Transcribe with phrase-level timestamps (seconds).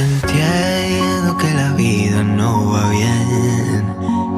[0.00, 3.84] Entiendo que la vida no va bien,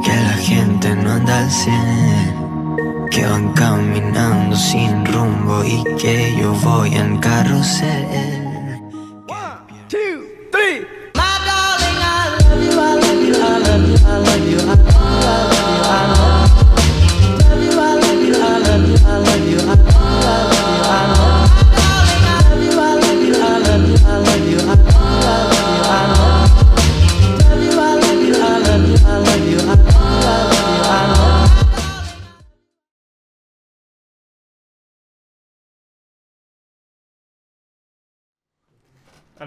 [0.02, 6.52] que la gente no anda al cien, que van caminando sin rumbo y que yo
[6.64, 8.41] voy en carrusel.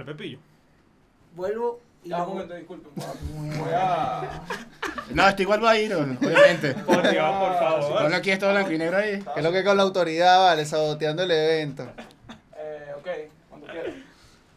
[0.06, 0.38] Dale, Pepillo.
[1.36, 2.92] Vuelvo y Ya, un momento, disculpen.
[3.60, 4.44] Voy a.
[5.12, 6.74] No, esto igual va a ir, obviamente.
[6.86, 8.02] Por Dios, por favor.
[8.04, 9.20] Ponlo aquí esto blanco y negro ahí.
[9.22, 10.66] ¿Qué es lo que con la autoridad, vale?
[10.66, 11.88] Saboteando el evento.
[12.56, 13.08] Eh, ok,
[13.50, 13.96] cuando quieras.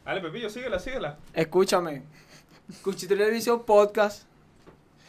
[0.04, 1.16] Dale, Pepillo, síguela, síguela.
[1.32, 2.02] Escúchame.
[2.82, 4.24] Cuchito Televisión Podcast.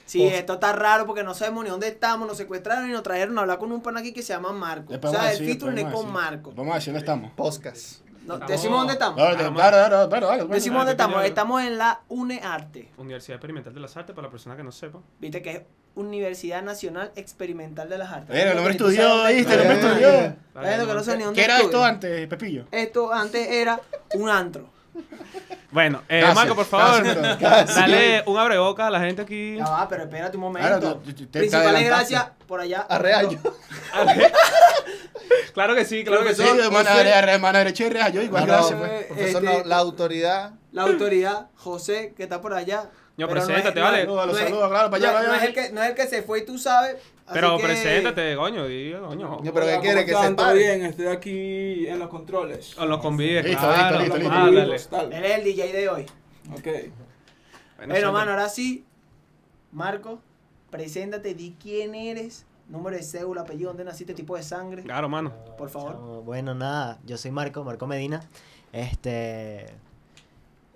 [0.06, 2.28] Sí, esto está raro porque no sabemos ni dónde estamos.
[2.28, 4.94] Nos secuestraron y nos trajeron a hablar con un pan aquí que se llama Marco.
[4.94, 6.12] O sea, el feature es con.
[6.12, 6.54] Marco.
[6.56, 7.32] Vamos a decir dónde estamos.
[7.34, 8.09] Podcast.
[8.30, 9.16] No, ¿Decimos dónde estamos?
[9.16, 11.26] Claro, Claro, claro, claro, claro, dale, Decimos dónde estamos.
[11.26, 12.92] Estamos en la UNEARTE.
[12.98, 15.00] Universidad Experimental de las Artes, para la persona que no sepa.
[15.20, 15.62] Viste que es
[15.96, 18.30] Universidad Nacional Experimental de las Artes.
[18.30, 19.54] Mira, el hombre estudió, ¿viste?
[19.56, 21.34] El hombre estudió.
[21.34, 22.66] ¿Qué era esto antes, Pepillo?
[22.72, 23.82] Esto antes era
[24.14, 24.70] un antro.
[25.72, 27.03] Bueno, eh, Marco, por favor,
[27.39, 29.55] dale un abreboca a la gente aquí.
[29.55, 30.67] Ya va, pero espérate un momento.
[30.67, 32.14] Claro, tú- tú- te- te Principales adelantaste.
[32.16, 32.88] gracias por allá.
[32.89, 33.38] Arreal yo.
[35.53, 36.42] Claro que sí, claro que sí.
[36.44, 37.03] Sí, de mano José.
[37.03, 38.80] derecha, mano derecha y reja, yo igual, No, no, gracias.
[38.80, 39.05] pues.
[39.05, 40.52] profesor, Este- no, la autoridad.
[40.72, 42.89] La autoridad, José, que está por allá.
[43.17, 44.00] No, Pero preséntate, es- vale.
[44.02, 45.44] Saludos, no es- saludos, claro, para allá, no es- para No allá.
[45.44, 46.95] es, el que, no es el que se fue y tú sabes.
[47.34, 49.40] Pero que- preséntate, coño, diga, coño.
[49.44, 50.06] Pero ¿qué quiere?
[50.06, 50.58] ¿cómo Que se ¿Todo pare.
[50.60, 50.86] bien?
[50.86, 52.78] Estoy aquí en los controles.
[52.78, 54.00] O los convives, Listo, claro.
[54.00, 55.02] listo, listo, listo.
[55.02, 56.06] Él es el DJ de hoy.
[56.54, 56.68] Ok.
[57.88, 58.86] Bueno, mano, ahora sí.
[59.72, 60.20] Marco,
[60.70, 65.34] preséntate, di quién eres, número de cédula, apellido, dónde naciste, tipo de sangre, Claro, mano.
[65.58, 66.23] por favor.
[66.23, 68.22] Bueno, nada, yo soy Marco, Marco Medina.
[68.73, 69.68] Este.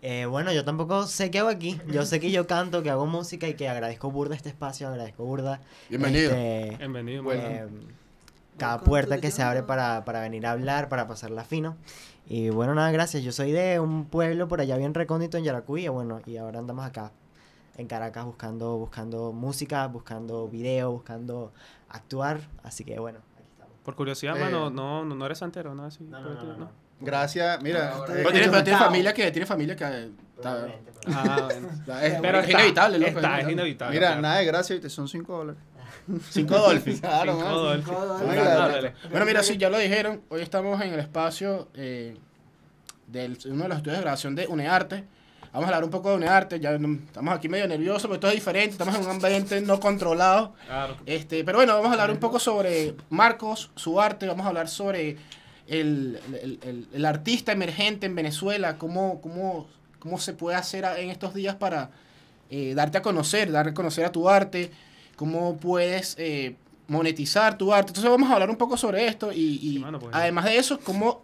[0.05, 1.79] Eh, bueno, yo tampoco sé qué hago aquí.
[1.87, 5.23] Yo sé que yo canto, que hago música y que agradezco burda este espacio, agradezco
[5.23, 5.61] burda.
[5.89, 6.31] Bienvenido.
[6.31, 7.41] este, Bienvenido, Bueno.
[7.41, 7.67] eh,
[8.57, 11.77] cada puerta que se abre para, para venir a hablar, para pasarla fino.
[12.27, 13.23] Y bueno, nada, gracias.
[13.23, 15.85] Yo soy de un pueblo por allá bien recóndito en Yaracuy.
[15.85, 17.11] Y bueno, y ahora andamos acá
[17.77, 21.51] en Caracas buscando, buscando música, buscando video, buscando
[21.89, 22.41] actuar.
[22.61, 23.73] Así que bueno, aquí estamos.
[23.83, 24.39] Por curiosidad, Eh.
[24.41, 25.85] mano, no, no, no eres santero, ¿no?
[25.85, 26.82] Así, No, no, no, no, no.
[27.03, 27.61] Gracias.
[27.61, 28.85] Mira, Ahora- este- Pero tiene, pero tiene Escuchame.
[28.85, 29.83] familia que, tiene familia que
[30.37, 30.67] está,
[31.05, 31.67] Ah, bueno.
[32.01, 33.09] es, Pero es está, inevitable, loco.
[33.19, 33.93] Está, es inevitable.
[33.95, 34.21] mira, claro.
[34.21, 35.61] nada de gracia, son 5 dólares.
[36.31, 36.99] Cinco dolphins.
[37.01, 37.53] Claro, Cinco man.
[37.53, 37.85] dólares.
[37.85, 38.93] Dólares.
[39.09, 40.21] Bueno, mira, sí, ya lo dijeron.
[40.29, 42.17] Hoy estamos en el espacio eh,
[43.07, 45.03] de uno de los estudios de grabación de UNEARTE.
[45.53, 46.59] Vamos a hablar un poco de UNEARTE.
[46.59, 48.71] Ya no- estamos aquí medio nerviosos, porque esto es diferente.
[48.71, 50.55] Estamos en un ambiente no controlado.
[50.65, 50.97] Claro.
[51.05, 54.25] Este, pero bueno, vamos a hablar un poco sobre Marcos, su arte.
[54.27, 55.17] Vamos a hablar sobre
[55.67, 58.77] el, el- el- el artista emergente en Venezuela.
[58.77, 59.67] Cómo, cómo,
[59.99, 61.91] cómo se puede hacer en estos días para
[62.49, 64.71] eh, darte a conocer, dar a conocer a tu arte.
[65.15, 66.55] Cómo puedes eh,
[66.87, 67.89] monetizar tu arte.
[67.91, 69.31] Entonces vamos a hablar un poco sobre esto.
[69.31, 70.13] Y, y Sí, mano, pues.
[70.15, 71.23] además de eso, cómo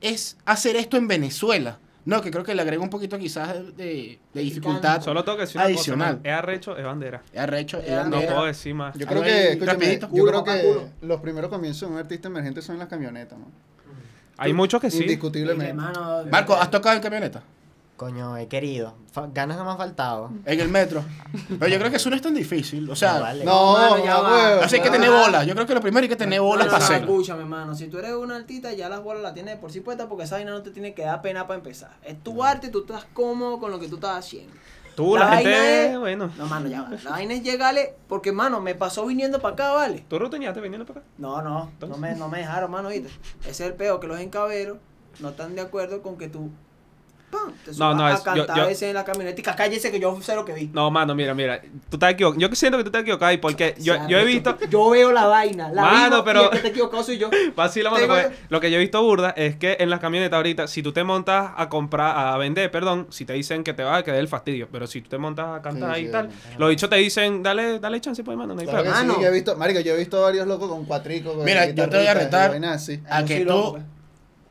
[0.00, 1.78] es hacer esto en Venezuela.
[2.06, 5.02] No, que creo que le agrega un poquito quizás de, de- de dificultad.
[5.02, 6.16] Solo tengo que decir una Adicional.
[6.18, 6.28] cosa.
[6.28, 7.22] Es arrecho, es bandera.
[7.32, 8.32] Es arrecho, es No No bandera.
[8.34, 8.96] puedo decir más.
[8.96, 12.76] Yo A creo que, escúchame, yo creo los primeros comienzos de un artista emergente son
[12.76, 13.46] en las camionetas, ¿no?
[14.38, 15.02] Hay muchos que sí.
[15.02, 15.74] Indiscutiblemente.
[15.74, 17.42] Marco, ¿has tocado en camioneta?
[17.96, 18.94] Coño, he querido.
[19.10, 20.30] Fa- ganas no me han faltado.
[20.44, 21.02] En el metro.
[21.58, 22.88] Pero yo creo que eso no es tan difícil.
[22.90, 23.44] O sea, No, vale.
[23.44, 24.64] No, mano, ya no, va.
[24.64, 24.92] así hay que no.
[24.96, 25.46] tener bolas.
[25.46, 27.12] Yo creo que lo primero hay que tener bolas No, para no, no, hacerlo.
[27.12, 27.74] Escúchame, hermano.
[27.74, 30.34] Si tú eres un artista, ya las bolas las tienes por sí puestas porque esa
[30.36, 31.96] vaina no te tiene que dar pena para empezar.
[32.04, 34.52] Es tu arte y tú estás cómodo con lo que tú estás haciendo.
[34.94, 36.30] Tú, La la, vaina gente, es- bueno.
[36.36, 36.90] No, mano, ya va.
[37.02, 40.04] La vaina es llegarle porque, mano, me pasó viniendo para acá, ¿vale?
[40.08, 41.08] ¿Tú ruteñaste viniendo para acá?
[41.16, 43.08] No, no, no me, no me dejaron, mano, ¿viste?
[43.40, 44.76] Ese es el peo, que los encaberos
[45.20, 46.50] no están de acuerdo con que tú,
[47.30, 47.52] ¡pam!
[47.64, 49.54] Te No, no, a es- yo- cantar yo- a veces en la camionetica.
[49.56, 50.70] Cállese que yo sé lo que vi.
[50.72, 51.60] No, mano, mira, mira.
[51.90, 52.40] Tú estás equivocado.
[52.40, 54.56] Yo siento que tú estás equivocado ahí porque yo, O sea, yo he visto.
[54.70, 57.30] Yo veo la vaina, la Mano, vivo, pero- y el que te equivocado soy yo.
[57.56, 60.66] Vacila, mano, porque lo que yo he visto burda es que en las camionetas ahorita,
[60.68, 63.96] si tú te montas a comprar, a vender, perdón, si te dicen que te va
[63.98, 66.12] a quedar el fastidio, pero si tú te montas a cantar Sí, ahí y sí,
[66.12, 66.28] tal,
[66.58, 69.06] los dichos te dicen, dale, dale chance, pues, mano, no hay Claro que problema.
[69.06, 69.18] Mano.
[69.18, 71.34] sí, yo he visto, marico, yo he visto varios locos con cuatricos.
[71.34, 73.84] con Mira, yo te voy a retar a Yo que tú loco, pues.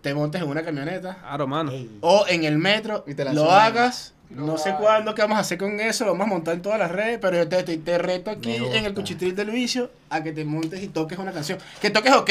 [0.05, 1.71] Te montes en una camioneta Claro, mano.
[2.01, 4.13] O en el metro, Y te lo hagas.
[4.29, 6.77] No sé cuándo, qué vamos a hacer con eso, lo vamos a montar en todas
[6.79, 10.21] las redes, pero yo te, te, te reto aquí en el cuchitril del vicio a
[10.23, 11.57] que te montes y toques una canción.
[11.81, 12.29] Que toques ok.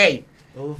[0.56, 0.78] Uf.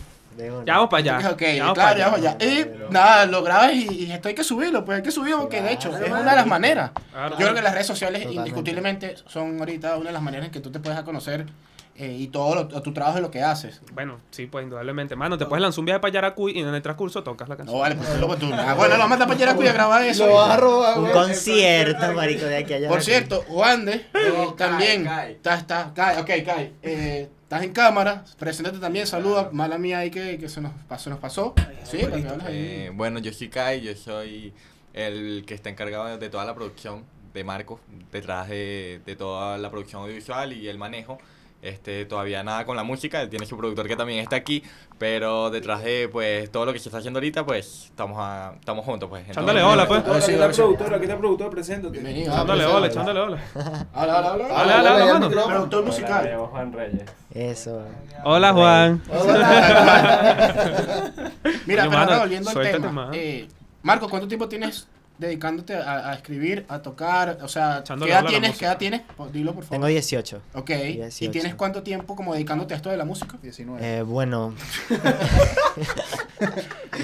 [0.65, 1.17] Ya vamos para allá.
[1.17, 2.31] Entonces, ok, ya vamos claro, para ya allá.
[2.33, 2.61] vamos allá.
[2.89, 5.63] Y nada, lo grabas y, y esto hay que subirlo, pues hay que subirlo porque
[5.63, 6.91] de hecho es una de las maneras.
[7.13, 7.31] Claro.
[7.31, 8.41] Yo creo que las redes sociales Totalmente.
[8.41, 11.47] indiscutiblemente son ahorita una de las maneras en que tú te puedes a conocer
[11.97, 13.81] eh, y todo lo- tu trabajo y lo que haces.
[13.93, 15.15] Bueno, sí, pues indudablemente.
[15.17, 17.59] Mano, te puedes lanzar un viaje para Yaracuy y en el transcurso tocas la No,
[17.59, 17.81] canción.
[17.81, 18.51] vale, pues loco tú.
[18.53, 20.27] Ah, bueno, lo mandar para Yaracuy a grabar eso.
[20.27, 21.13] Lo vas a robar, Un güey.
[21.13, 22.89] concierto, marico, de aquí a allá.
[22.89, 25.33] Por cierto, Wande eh, No, también Kai, Kai.
[25.33, 30.11] está, está, Kai, ok, Kai, eh, estás en cámara, preséntate también, saluda, mala mía ahí
[30.11, 31.55] que, que se nos pasó, nos pasó.
[31.85, 32.55] Sí, para que hables ahí.
[32.57, 34.53] Eh, bueno, yo soy Kai, yo soy
[34.95, 37.81] el que está encargado de toda la producción de Marcos,
[38.13, 41.19] detrás de, de toda la producción audiovisual y el manejo.
[41.65, 44.63] Este, todavía nada con la música, él tiene su productor que también está aquí,
[44.99, 48.85] pero detrás de pues todo lo que se está haciendo ahorita, pues estamos a- estamos
[48.85, 49.27] juntos pues.
[49.33, 50.01] Chándale hola, pues.
[50.07, 51.93] Aquí está el productor, aquí está el productor, preséntate.
[51.93, 52.35] Bienvenido.
[52.35, 53.39] Chándale Ah, hola, pues, chándale hola.
[53.95, 55.29] Habla, habla, ya el mano.
[55.29, 55.55] micrófono.
[55.55, 56.37] Productor musical.
[56.51, 57.03] Juan Reyes.
[57.33, 57.83] Eso.
[58.25, 59.03] Hola, Juan.
[61.67, 63.11] Mira, Oye, pero volviendo al tema.
[63.13, 63.49] Eh,
[63.83, 64.87] Marco, ¿cuánto tiempo tienes
[65.19, 67.39] dedicándote a, a escribir, a tocar?
[67.43, 68.59] O sea, Echándole ¿qué edad tienes?
[68.59, 69.03] ¿Qué edad tienes?
[69.17, 69.75] Pues, dilo, por favor.
[69.77, 70.43] Tengo 18.
[70.55, 70.71] Ok.
[70.71, 71.31] ¿Y 18.
[71.33, 73.37] tienes cuánto tiempo como dedicándote a esto de la música?
[73.41, 73.99] 19.
[73.99, 74.55] Eh, bueno,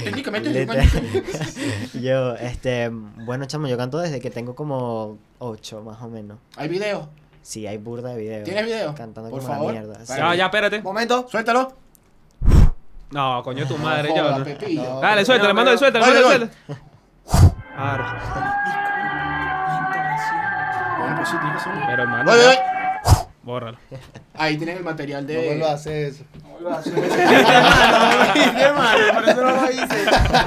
[0.05, 6.01] Técnicamente, literal- ¿cuánto- yo, este, bueno, chamo, yo canto desde que tengo como 8, más
[6.03, 6.39] o menos.
[6.57, 7.09] hay videos.
[7.43, 8.45] Sí, hay burda de videos.
[8.45, 8.95] ¿Tienes videos?
[8.95, 9.73] Cantando Por como favor.
[9.75, 10.05] la mierda.
[10.05, 10.12] sí.
[10.17, 10.83] Ya, ya, espérate.
[10.83, 11.27] Momento.
[11.29, 11.75] Suéltalo.
[13.11, 14.23] No, coño, tu madre, No yo.
[14.23, 14.45] joda, no.
[14.95, 15.01] No.
[15.01, 16.51] Dale, suéltale, mando suéltale, Oye, suéltale,
[21.17, 21.29] pues
[21.62, 21.73] ser.
[21.87, 22.31] Pero hermano.
[23.42, 23.78] Bórralo.
[24.34, 26.06] Ahí tienen el material No vuelvas a de.
[26.06, 26.25] hacer eso.
[29.14, 30.04] Por eso no lo hice.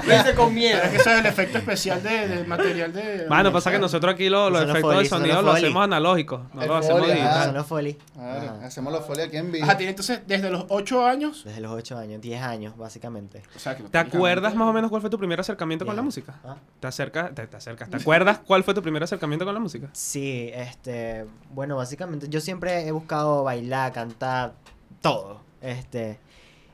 [0.07, 0.79] Lo hice con miedo.
[0.81, 3.25] Pero es que eso es el efecto especial de- del material de.
[3.29, 5.51] Mano, pasa que nosotros aquí lo- los los efectos de Foley, son sonido los lo
[5.51, 5.63] Foley.
[5.65, 7.37] hacemos analógicos, no El lo hacemos Foley, digital.
[7.39, 7.45] ah.
[7.45, 7.97] Son los Foley.
[8.13, 8.65] Claro, Ajá.
[8.65, 9.63] hacemos los folios aquí en vivo.
[9.65, 11.43] Ajá, tiene entonces desde los 8 años.
[11.45, 13.43] Desde los 8 años, 10 años, básicamente.
[13.55, 16.01] O sea, que ¿Te acuerdas más o menos cuál fue tu primer acercamiento con la
[16.01, 16.35] música?
[16.43, 16.55] Ah.
[16.79, 17.33] ¿Te acercas?
[17.33, 17.89] Te, te acercas.
[17.89, 19.89] ¿Te acuerdas cuál fue tu primer acercamiento con la música?
[19.93, 24.53] Sí, este, bueno, básicamente yo siempre he buscado bailar, cantar,
[25.01, 26.19] todo, este,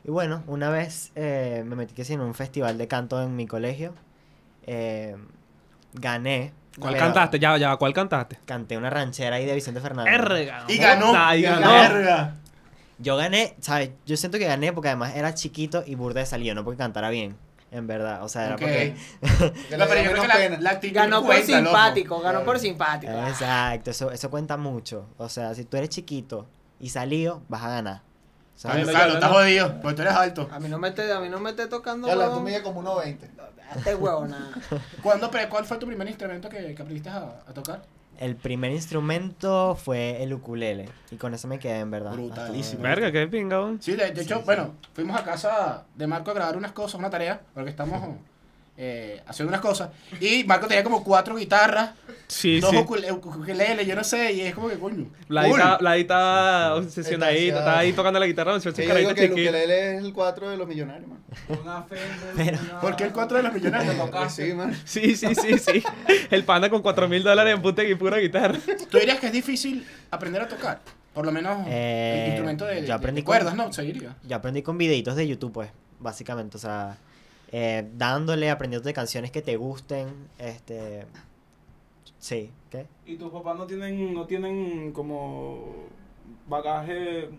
[0.04, 3.36] y bueno, una vez eh, me metí que sí, en un festival de canto en
[3.36, 3.94] mi colegio,
[4.66, 5.16] eh,
[5.94, 7.40] gané, ¿Cuál pero cantaste?
[7.40, 8.40] Ya, ya, ¿cuál cantaste?
[8.46, 10.14] Canté una ranchera ahí de Vicente Fernández.
[10.14, 11.36] Erga, Y ganó.
[11.36, 11.72] y ganó.
[11.74, 12.36] Verga.
[13.00, 13.92] Yo gané, ¿sabes?
[14.06, 17.10] Yo siento que gané porque además era chiquito y burde de salido, no porque cantara
[17.10, 17.38] bien,
[17.71, 18.95] en verdad, o sea, era porque...
[19.21, 21.66] No, pero yo creo que la, la actitud Ganó por cuenta, loco.
[21.66, 23.12] simpático, ganó por simpático.
[23.12, 26.48] Exacto, eso, eso cuenta mucho, o sea, si tú eres chiquito
[26.80, 28.01] y salido, vas a ganar.
[28.56, 28.88] ¿sabes?
[28.88, 30.50] Ay, claro, estás jodido, porque tú eres alto.
[30.51, 32.07] A mí no me esté, a mí no me esté tocando.
[32.10, 33.18] Ya la tú mide como 1.20.
[33.75, 34.51] Este huevo, nada.
[35.04, 37.81] ¿Cuándo, pre- ¿Cuál fue tu primer instrumento que, que aprendiste a, a tocar?
[38.19, 40.89] El primer instrumento fue el ukulele.
[41.10, 42.12] Y con eso me quedé, en verdad.
[42.12, 42.83] Brutalísimo.
[42.83, 43.75] Verga, qué pinga.
[43.80, 44.45] Sí, de, de hecho, Sí, sí.
[44.45, 48.18] bueno, fuimos a casa de Marco a grabar unas cosas, una tarea, porque estamos
[48.81, 49.90] eh, haciendo unas cosas.
[50.22, 51.92] Y Marco tenía como cuatro guitarras,
[52.28, 52.78] Sí, dos sí.
[52.78, 55.08] ukule- ukuleles, yo no sé, y es como que coño.
[55.28, 55.60] La cool.
[55.60, 59.50] estaba, la estaba obsesionadita, estaba ahí tocando la guitarra, Sí, yo digo que el chiquita.
[59.50, 61.20] ukelele es el 4 de los millonarios, man.
[61.62, 63.96] Una Fender, Pero- una- ¿Por qué el 4 de los millonarios?
[64.12, 64.74] Pues sí, man.
[64.86, 65.84] Sí, sí, sí, sí.
[66.31, 68.58] El panda con 4 mil dólares en puta y pura guitarra.
[68.90, 70.80] ¿Tú dirías que es difícil aprender a tocar?
[71.14, 73.74] Por lo menos Eh, el instrumento de, de- yo aprendí de con- cuerdas, ¿no?
[73.74, 74.16] Seguiría.
[74.24, 76.56] Yo aprendí con videitos de YouTube, pues, básicamente.
[76.56, 76.96] O sea,
[77.51, 80.07] eh, dándole, aprendiendo de canciones que te gusten.
[80.38, 81.06] Este.
[82.19, 82.85] Sí, ¿qué?
[83.06, 85.74] Y tus papás no tienen, no tienen como
[86.47, 87.30] bagaje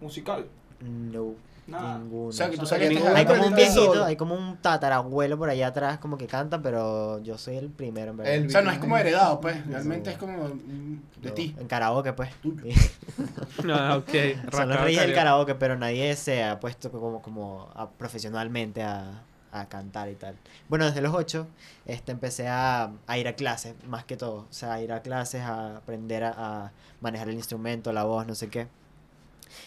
[0.00, 0.46] musical.
[0.80, 1.34] No,
[1.66, 1.98] Nada.
[1.98, 2.28] ninguno.
[2.28, 5.50] O sea, que tú salías que Hay como un viejito, hay como un tatarabuelo por
[5.50, 8.34] allá atrás como que canta, pero yo soy el primero, en verdad.
[8.34, 9.66] El- O sea, no es como heredado, pues.
[9.66, 11.54] Realmente es como de No, ti.
[11.58, 12.30] En karaoke, pues.
[12.40, 12.62] Tuyo.
[13.70, 14.52] Ah, ok.
[14.52, 15.14] Son los reyes del karaoke.
[15.14, 20.36] karaoke, pero nadie se ha puesto como, como a- profesionalmente a, a cantar y tal.
[20.68, 21.46] Bueno, desde los 8
[21.86, 24.46] este, empecé a, a ir a clases, más que todo.
[24.48, 26.34] O sea, a ir a clases, a aprender a,
[26.66, 28.68] a manejar el instrumento, la voz, no sé qué.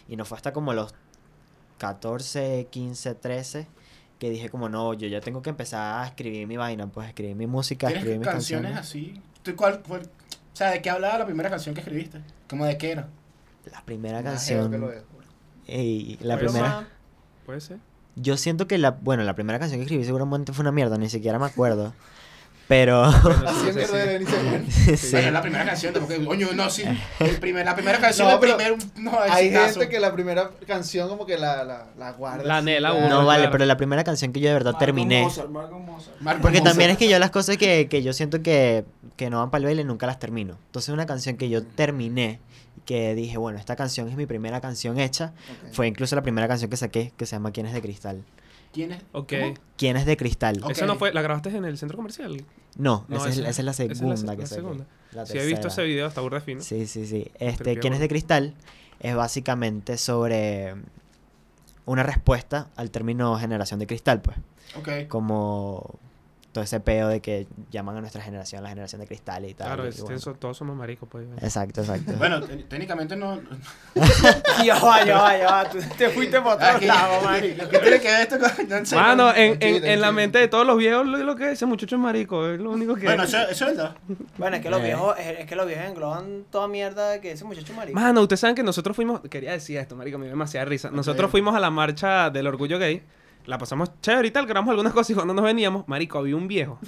[0.07, 0.93] Y no fue hasta como los
[1.79, 3.67] 14, 15, 13
[4.19, 7.35] que dije como, no, yo ya tengo que empezar a escribir mi vaina, pues escribir
[7.35, 9.17] mi música, escribir ¿Tienes mis canciones canciones.
[9.17, 9.21] así?
[9.41, 12.21] ¿Tú cuál, cuál- o sea, ¿de qué hablaba la primera canción que escribiste?
[12.47, 13.07] ¿Cómo de qué era?
[13.71, 15.05] La primera jeo que lo canción...
[15.65, 16.87] Ey, la primera...
[17.47, 17.79] Puede ser.
[18.15, 21.09] Yo siento que la, bueno, la primera canción que escribí seguramente fue una mierda, ni
[21.09, 21.93] siquiera me acuerdo.
[22.67, 23.17] Pero sí.
[25.11, 26.83] Bueno, es la primera canción, porque, coño, no, sí.
[27.19, 31.09] El primer, la primera canción, No, pero primer, no, Hay gente que la primera canción
[31.09, 32.45] como que la, la, la guarda.
[32.45, 33.09] La anhela uno.
[33.09, 33.51] No vale, claro.
[33.51, 35.23] pero la primera canción que yo de verdad Marco terminé.
[35.23, 36.21] Mozart, Marco Mozart.
[36.21, 36.71] Marco Porque Mozart.
[36.71, 38.85] también es que yo las cosas que, que yo siento que,
[39.17, 40.57] que no van para el baile nunca las termino.
[40.67, 42.39] Entonces una canción que yo terminé,
[42.85, 45.33] que dije, bueno, esta canción es mi primera canción hecha,
[45.71, 48.23] fue incluso la primera canción que saqué, que se llama ¿Quién es de cristal?
[48.73, 49.01] ¿Quién es?
[49.11, 49.29] Ok.
[49.39, 49.53] ¿Cómo?
[49.77, 50.61] ¿Quién es de cristal?
[50.69, 51.13] ¿Esa no fue?
[51.13, 52.43] ¿La grabaste en el centro comercial?
[52.77, 54.55] No, No, esa, es, esa- es la esa es la segunda se- que la se
[54.55, 54.85] segunda.
[55.11, 56.61] La Sí, he visto ese video, está burda fino.
[56.61, 57.29] Sí, sí, sí.
[57.39, 58.55] Este, ¿Quién es de cristal?
[59.01, 60.75] Es básicamente sobre
[61.85, 64.37] una respuesta al término generación de cristal, pues.
[64.77, 65.07] Ok.
[65.09, 65.99] Como
[66.51, 69.67] todo ese peo de que llaman a nuestra generación la generación de cristal y tal.
[69.67, 70.17] Claro, y es- bueno.
[70.17, 71.25] eso- todos somos maricos, pues.
[71.41, 72.11] Exacto, exacto.
[72.17, 73.39] Bueno, te- técnicamente no.
[74.65, 75.69] Ya va, ya va, ya va.
[75.69, 77.67] Tú te fuiste por otro Aquí- lado, marico.
[77.69, 78.69] ¿Qué tiene que ver esto con.?
[78.69, 81.51] no sé, Mano, no- en, en, la mente de todos los viejos, lo, lo que
[81.51, 83.05] ese muchacho es marico, es lo único que...
[83.05, 83.95] Bueno, eso, eso es verdad.
[84.37, 84.83] Bueno, es que los Eh.
[84.83, 87.99] viejos, es, es que los viejos engloban toda mierda que ese muchacho marico.
[87.99, 89.21] Mano, ustedes saben que nosotros fuimos...
[89.29, 90.91] Quería decir esto, marico, me dio demasiada risa.
[90.91, 93.01] Nosotros fuimos a la marcha del orgullo gay.
[93.47, 96.47] La pasamos chévere y tal, grabamos algunas cosas y cuando nos veníamos, marico, había un
[96.47, 96.79] viejo.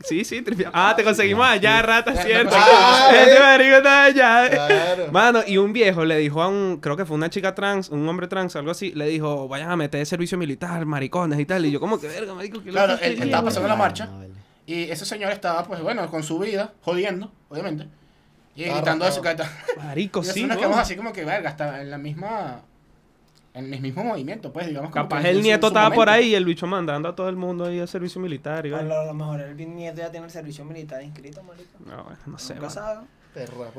[0.00, 2.54] sí, sí, tripia- Ah, te conseguimos allá, rata, cierto.
[2.58, 3.40] Ah, este eh.
[3.40, 4.46] marico está allá.
[4.46, 4.50] eh.
[4.50, 5.12] Claro.
[5.12, 8.06] Mano, y un viejo le dijo a un, creo que fue una chica trans, un
[8.08, 11.64] hombre trans, algo así, le dijo, vayan a meter servicio militar, maricones y tal.
[11.64, 14.06] Y yo, como que verga, marico, ¿qué Claro, él viejo?" estaba pasando la marcha.
[14.06, 14.30] No, vale.
[14.66, 17.88] Y ese señor estaba, pues bueno, con su vida, jodiendo, obviamente.
[18.54, 19.20] Y gritando eso.
[19.22, 19.48] arrancado.
[19.74, 22.60] que- Marico, Y sí, nos quedamos así como que, verga, hasta en la misma.
[23.54, 24.90] En el mismo movimiento, pues, digamos.
[24.90, 27.36] como Capaz que el nieto estaba por ahí y el bicho mandando a todo el
[27.36, 30.26] mundo ahí a servicio militar y A lo, a lo mejor el nieto ya tiene
[30.26, 31.70] el servicio militar inscrito, marico.
[31.84, 32.54] No, bueno, no sé.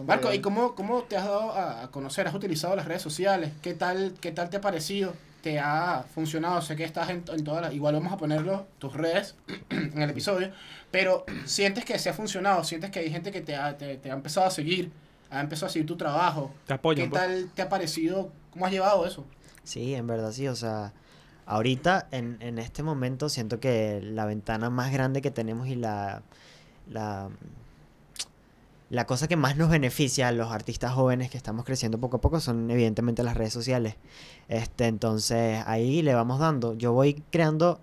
[0.06, 2.28] Marco, ¿y cómo, cómo te has dado a, conocer?
[2.28, 3.52] ¿Has utilizado las redes sociales?
[3.62, 5.14] ¿Qué tal, qué tal te ha parecido?
[5.42, 6.62] ¿Te ha funcionado?
[6.62, 7.74] Sé que estás en, en todas las...
[7.74, 9.36] Igual vamos a ponerlo, tus redes,
[9.70, 10.52] en el episodio.
[10.92, 14.12] Pero sientes que se ha funcionado, sientes que hay gente que te ha, te, te
[14.12, 14.92] ha empezado a seguir,
[15.30, 16.54] ha empezado a seguir tu trabajo.
[16.66, 17.06] Te apoyan.
[17.06, 17.22] ¿Qué pues.
[17.22, 18.32] tal te ha parecido?
[18.52, 19.26] ¿Cómo has llevado eso?
[19.70, 20.94] Sí, en verdad sí, o sea,
[21.46, 26.24] ahorita en, en este momento siento que la ventana más grande que tenemos y la,
[26.90, 27.30] la,
[28.90, 32.22] la cosa que más nos beneficia a los artistas jóvenes que estamos creciendo poco a
[32.22, 33.94] poco son evidentemente las redes sociales.
[34.48, 36.74] Este, entonces ahí le vamos dando.
[36.74, 37.80] Yo voy creando,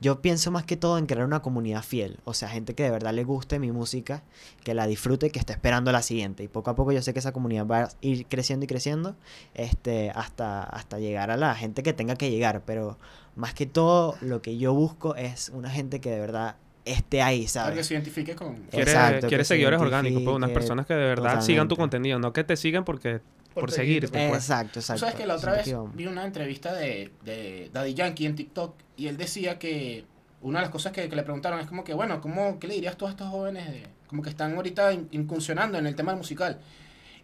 [0.00, 2.90] yo pienso más que todo en crear una comunidad fiel, o sea, gente que de
[2.90, 4.22] verdad le guste mi música,
[4.62, 6.42] que la disfrute, que esté esperando la siguiente.
[6.42, 9.16] Y poco a poco yo sé que esa comunidad va a ir creciendo y creciendo
[9.54, 12.62] este, hasta, hasta llegar a la gente que tenga que llegar.
[12.66, 12.98] Pero
[13.36, 17.40] más que todo, lo que yo busco es una gente que de verdad esté ahí,
[17.40, 17.86] Para que ¿sabes?
[17.86, 18.54] se identifique con...
[18.70, 21.76] Quiere, Exacto, quiere que se seguidores orgánicos, pues unas personas que de verdad sigan tu
[21.76, 23.20] contenido, no que te sigan porque
[23.56, 24.06] por, Por seguir.
[24.06, 24.42] seguirte, pues.
[24.44, 25.00] Exacto, Tú exacto.
[25.00, 29.06] sabes que la otra vez vi una entrevista de, de Daddy Yankee en TikTok y
[29.06, 30.04] él decía que
[30.42, 32.74] una de las cosas que, que le preguntaron es como que, bueno, ¿cómo, ¿qué le
[32.74, 36.14] dirías tú a estos jóvenes de- como que están ahorita in- incursionando en el tema
[36.14, 36.58] musical?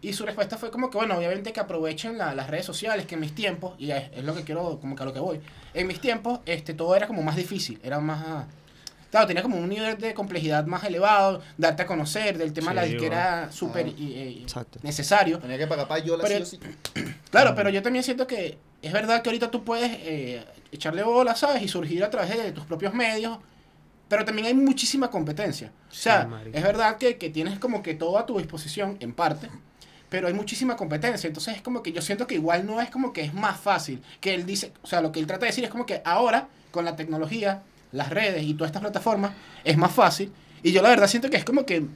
[0.01, 3.15] Y su respuesta fue como que, bueno, obviamente que aprovechen la- las redes sociales, que
[3.17, 5.39] en mis tiempos, y es, es lo que quiero, como que a lo que voy,
[5.75, 8.47] en mis tiempos este todo era como más difícil, era más...
[9.13, 12.75] Claro, tenía como un nivel de complejidad más elevado, darte a conocer, del tema de
[12.77, 13.91] la Sí, disquera era súper Ah.
[13.99, 14.47] eh,
[14.83, 15.39] necesario.
[15.39, 16.59] Tenía que pagar payola sí Pero- o sí.
[17.31, 20.43] Claro, pero yo también siento que es verdad que ahorita tú puedes eh,
[20.73, 21.63] echarle bola, ¿sabes?
[21.63, 23.39] Y surgir a través de tus propios medios,
[24.09, 25.71] pero también hay muchísima competencia.
[25.91, 29.13] O sea, Sí, es verdad que, que tienes como que todo a tu disposición, en
[29.13, 29.51] parte,
[30.09, 31.29] pero hay muchísima competencia.
[31.29, 34.03] Entonces es como que yo siento que igual no es como que es más fácil.
[34.23, 36.49] Que él dice, o sea, lo que él trata de decir es como que ahora,
[36.71, 39.33] con la tecnología, las redes y todas estas plataformas,
[39.65, 40.33] es más fácil.
[40.63, 41.87] Y yo la verdad siento que es como que...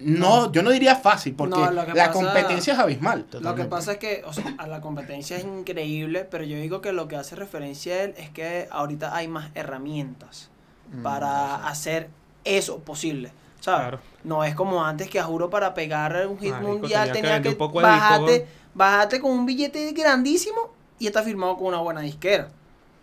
[0.00, 3.26] No, yo no diría fácil, porque No, la pasa- competencia es abismal.
[3.40, 6.80] Lo que pasa es que, o sea, a la competencia es increíble, pero yo digo
[6.80, 10.50] que lo que hace referencia a él es que ahorita hay más herramientas
[10.92, 12.10] Mm, para hacer
[12.44, 13.32] eso posible.
[13.60, 13.80] ¿Sabes?
[13.80, 14.00] Claro.
[14.24, 17.54] No es como antes que a juro para pegar un hit Marico, mundial tenía que
[17.54, 22.48] tenía que, bajarte, bajarte con un billete grandísimo y está firmado con una buena disquera.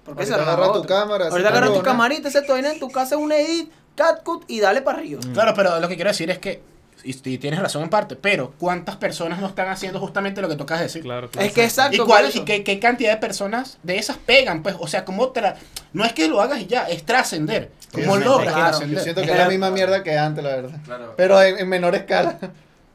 [0.03, 0.87] Porque la agarra tu otra.
[0.99, 4.59] cámara, Ahorita hace agarra tu camarita, ese vaina en tu casa, un edit, catcut y
[4.59, 5.21] dale para arriba.
[5.33, 6.61] Claro, pero lo que quiero decir es que,
[7.03, 10.55] y, y tienes razón en parte, pero ¿cuántas personas no están haciendo justamente lo que
[10.55, 11.01] tocas decir?
[11.03, 11.47] Claro, claro.
[11.47, 11.95] Es que exacto.
[12.03, 14.63] ¿Y, cuál, y qué, qué cantidad de personas de esas pegan?
[14.63, 15.55] Pues, o sea, como tra-
[15.93, 17.71] no es que lo hagas y ya, es trascender.
[17.91, 18.69] ¿Cómo Sí, logras claro.
[18.69, 18.97] trascender?
[18.97, 20.79] Yo siento que Es la misma mierda que antes, la verdad.
[20.85, 21.13] Claro.
[21.17, 22.39] Pero en, en menor escala.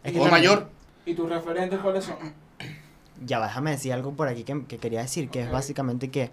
[0.02, 0.68] Es que o mayor.
[1.04, 2.16] ¿Y tus referentes cuáles son?
[3.24, 6.30] Ya, déjame decir algo por aquí que, que quería decir, que es básicamente que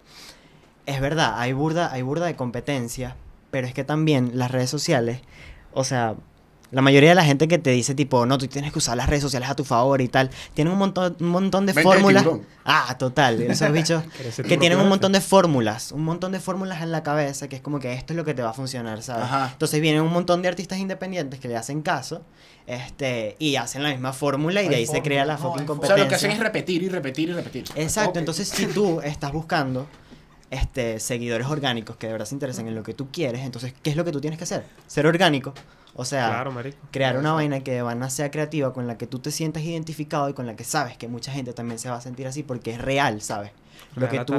[0.85, 3.15] es verdad, hay burda, hay burda de competencia,
[3.51, 5.21] pero es que también las redes sociales,
[5.73, 6.15] o sea,
[6.71, 9.07] la mayoría de la gente que te dice tipo, no, tú tienes que usar las
[9.07, 12.25] redes sociales a tu favor y tal, tienen un montón, un montón de fórmulas.
[12.65, 16.39] Ah, total, esos bichos ¿Quieres ser que tienen un montón de fórmulas, un montón de
[16.39, 18.53] fórmulas en la cabeza que es como que esto es lo que te va a
[18.53, 19.25] funcionar, ¿sabes?
[19.25, 19.49] Ajá.
[19.51, 22.23] Entonces vienen un montón de artistas independientes que le hacen caso,
[22.65, 25.83] este, y hacen la misma fórmula y de ahí se crea la fórmula, no, fucking
[25.83, 26.03] hay O sea, competencia.
[26.03, 27.65] lo que hacen es repetir y repetir y repetir.
[27.75, 29.85] Exacto, entonces si tú estás buscando
[30.53, 33.89] este, seguidores orgánicos que de verdad se interesan en lo que tú quieres, entonces, ¿qué
[33.89, 34.63] es lo que tú tienes que hacer?
[34.87, 35.53] Ser orgánico.
[35.95, 36.53] O sea, Claro,
[36.89, 40.27] crear una vaina que de vaina sea creativa con la que tú te sientas identificado
[40.27, 42.71] y con la que sabes que mucha gente también se va a sentir así porque
[42.71, 43.51] es real, ¿sabes?
[43.95, 44.33] Lo que tú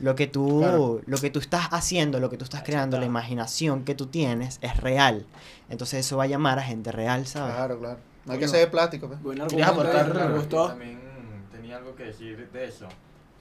[0.00, 1.00] lo que tú Claro.
[1.04, 4.58] lo que tú estás haciendo, lo que tú estás creando, la imaginación que tú tienes
[4.62, 5.26] es real.
[5.68, 7.54] Entonces eso va a llamar a gente real, ¿sabes?
[7.54, 7.98] Claro, claro.
[8.24, 8.40] No hay Bueno.
[8.40, 9.22] que ser de plástico, pues.
[9.22, 10.68] Buen Querías argumento, aportar, me Yo gustó.
[10.68, 10.98] También
[11.52, 12.86] tenía algo que decir de eso.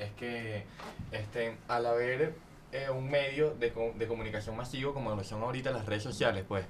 [0.04, 0.64] Es que
[1.12, 2.34] este, al haber
[2.72, 6.66] eh, un medio de, de comunicación masivo como lo son ahorita las redes sociales, pues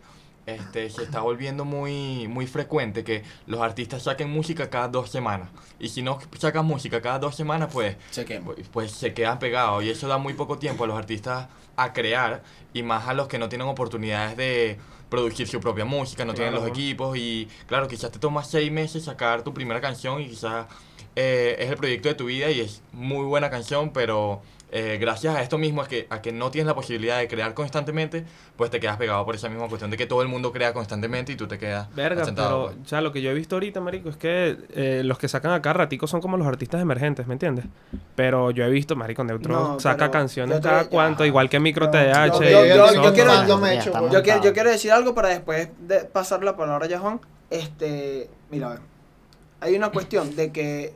[0.46, 5.50] este, se está volviendo muy, muy frecuente que los artistas saquen música cada dos semanas.
[5.80, 7.96] Y si no sacan música cada dos semanas, pues
[8.44, 9.84] pues- pues se quedan pegados.
[9.84, 11.48] Y eso da muy poco tiempo a los artistas
[11.78, 14.78] a crear y más a los que no tienen oportunidades de
[15.10, 17.16] producir su propia música, no tienen los equipos.
[17.18, 20.66] Y claro, quizás te toma seis meses sacar tu primera canción y quizás
[21.16, 24.42] eh, es el proyecto de tu vida y es muy buena canción, pero
[24.76, 27.54] eh, gracias a esto mismo, es que, a que no tienes la posibilidad de crear
[27.54, 28.26] constantemente,
[28.58, 31.32] pues te quedas pegado por esa misma cuestión de que todo el mundo crea constantemente
[31.32, 32.90] y tú te quedas Verga, sentado, pero pues.
[32.90, 35.74] ya lo que yo he visto ahorita, marico, es que eh, los que sacan acá
[35.74, 37.66] ratico son como los artistas emergentes, ¿me entiendes?
[38.16, 40.90] Pero yo he visto, marico, Neutro No, saca canciones te- cada ya.
[40.90, 42.40] cuanto, igual que Micro No, TDH.
[42.40, 44.00] yo- y yo- yo- son- yo quiero- yo me ya echo, está.
[44.02, 44.44] Yo quiero, montado.
[44.44, 47.22] yo quiero decir algo para después de pasar la palabra a Juan.
[47.52, 48.80] Este, mira, a ver,
[49.62, 50.96] hay una cuestión de que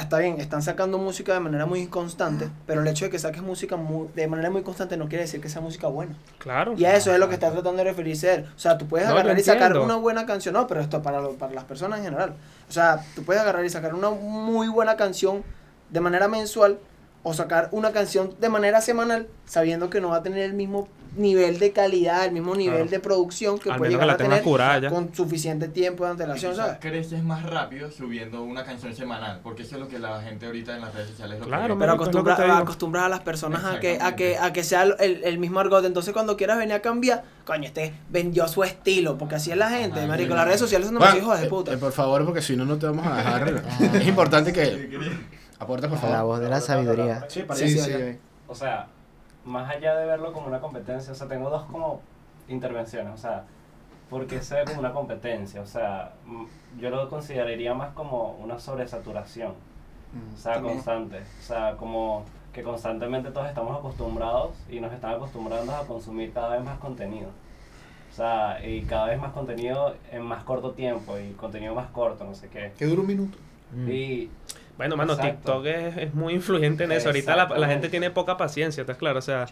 [0.00, 3.42] está bien, están sacando música de manera muy inconstante, pero el hecho de que saques
[3.42, 6.14] música muy- de manera muy constante no quiere decir que sea música buena.
[6.38, 6.74] Claro.
[6.76, 8.46] Y a eso es lo que está tratando de referirse él.
[8.54, 11.20] O sea, tú puedes No, agarrar y sacar una buena canción, no, pero esto para,
[11.20, 12.34] lo- para las personas en general.
[12.68, 15.42] O sea, tú puedes agarrar y sacar una muy buena canción
[15.90, 16.78] de manera mensual
[17.22, 20.88] o sacar una canción de manera semanal sabiendo que no va a tener el mismo
[21.16, 22.90] nivel de calidad, el mismo nivel Claro.
[22.90, 26.04] de producción que Al puede menos que llegar la a tener curada con suficiente tiempo
[26.04, 26.76] de antelación, ¿sabes?
[26.80, 30.74] creces más rápido subiendo una canción semanal, porque eso es lo que la gente ahorita
[30.76, 31.62] en las redes sociales lo Claro.
[31.62, 34.52] Pero marico, es lo que acostumbra, acostumbras a las personas a que, a que, a
[34.52, 35.84] que sea el, el mismo argot.
[35.84, 39.16] Entonces, cuando quieras venir a cambiar, coño, este vendió su estilo.
[39.18, 40.30] Porque así es la gente, Ajá, marico.
[40.32, 40.36] sí.
[40.36, 41.72] Las redes sociales son unos hijos de eh, puta.
[41.72, 43.62] eh, por favor, porque si no, no te vamos a dejar.
[43.94, 44.98] es importante que
[45.58, 46.24] aportes, por La favor.
[46.26, 47.24] voz de la sabiduría.
[47.28, 47.90] Sí, para Sí, sí.
[47.92, 48.18] eh.
[48.46, 48.86] O sea,
[49.48, 52.00] más allá de verlo como una competencia, o sea, tengo dos como
[52.48, 53.44] intervenciones, o sea,
[54.10, 56.44] porque se ve como una competencia, o sea, mm,
[56.80, 59.52] yo lo consideraría más como una sobresaturación,
[60.34, 60.74] o sea, También.
[60.76, 66.32] constante, o sea, como que constantemente todos estamos acostumbrados y nos están acostumbrando a consumir
[66.32, 67.28] cada vez más contenido.
[68.10, 72.24] O sea, y cada vez más contenido en más corto tiempo y contenido más corto,
[72.24, 72.72] no sé qué.
[72.76, 73.38] Que dura un minuto.
[73.72, 73.88] Mm.
[73.90, 74.30] Y
[74.78, 75.60] Bueno, mano, Exacto.
[75.60, 77.08] TikTok es, es muy influyente en eso.
[77.08, 79.18] Ahorita la, la gente tiene poca paciencia, ¿estás claro?
[79.18, 79.44] O sea,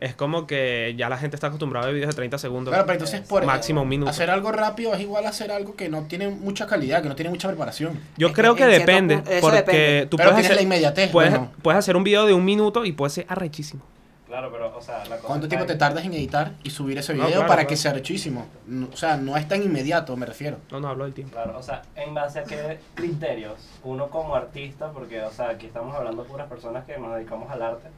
[0.00, 2.72] es como que ya la gente está acostumbrada a videos de 30 segundos.
[2.72, 4.10] Claro, pero entonces por Máximo un minuto.
[4.10, 7.14] hacer algo rápido es igual a hacer algo que no tiene mucha calidad, que no
[7.14, 8.00] tiene mucha preparación.
[8.16, 10.06] Yo Es creo que depende, punto- porque depende.
[10.10, 11.10] tú pero puedes hacer, la inmediatez.
[11.10, 11.52] puedes, bueno.
[11.62, 13.84] puedes hacer un video de un minuto y puede ser arrechísimo.
[14.32, 16.96] Claro, pero, o sea, la cosa ¿Cuánto tiempo te en- tardas en editar y subir
[16.96, 17.68] ese No, video claro, para claro.
[17.68, 18.46] que sea rechísimo?
[18.66, 20.56] No, O sea, no es tan inmediato, me refiero.
[20.70, 21.34] No, no hablo del tiempo.
[21.34, 25.66] Claro, o sea, en base a qué criterios uno como artista, porque, o sea, aquí
[25.66, 27.88] estamos hablando de puras personas que nos dedicamos al arte,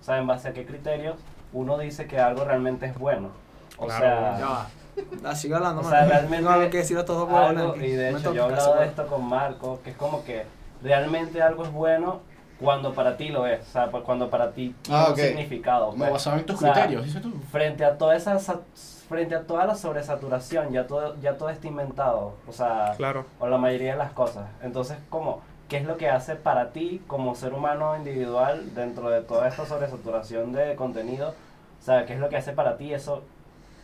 [0.00, 1.16] o sea, en base a qué criterios
[1.52, 3.28] uno dice que algo realmente es bueno.
[3.76, 4.66] O Claro, sea, Ya va.
[5.22, 7.28] La sigo hablando, O sea, realmente Tengo algo que decir a todos
[7.76, 10.44] y de hecho yo he hablado de esto con Marco, que es como que
[10.82, 12.20] realmente algo es bueno
[12.62, 15.92] cuando para ti lo es, o sea, pues cuando para ti tiene Ah, un significado.
[15.94, 16.10] Pues.
[16.10, 17.32] basado en tus O sea, criterios, dices tú.
[17.50, 18.60] frente a toda esa sa-
[19.08, 23.26] frente a toda la sobresaturación ya todo ya todo está inventado o sea Claro.
[23.40, 24.46] o la mayoría de las cosas.
[24.62, 29.20] Entonces como qué es lo que hace para ti como ser humano individual dentro de
[29.20, 31.34] toda esta sobresaturación de contenido
[31.80, 33.22] o sea qué es lo que hace para ti eso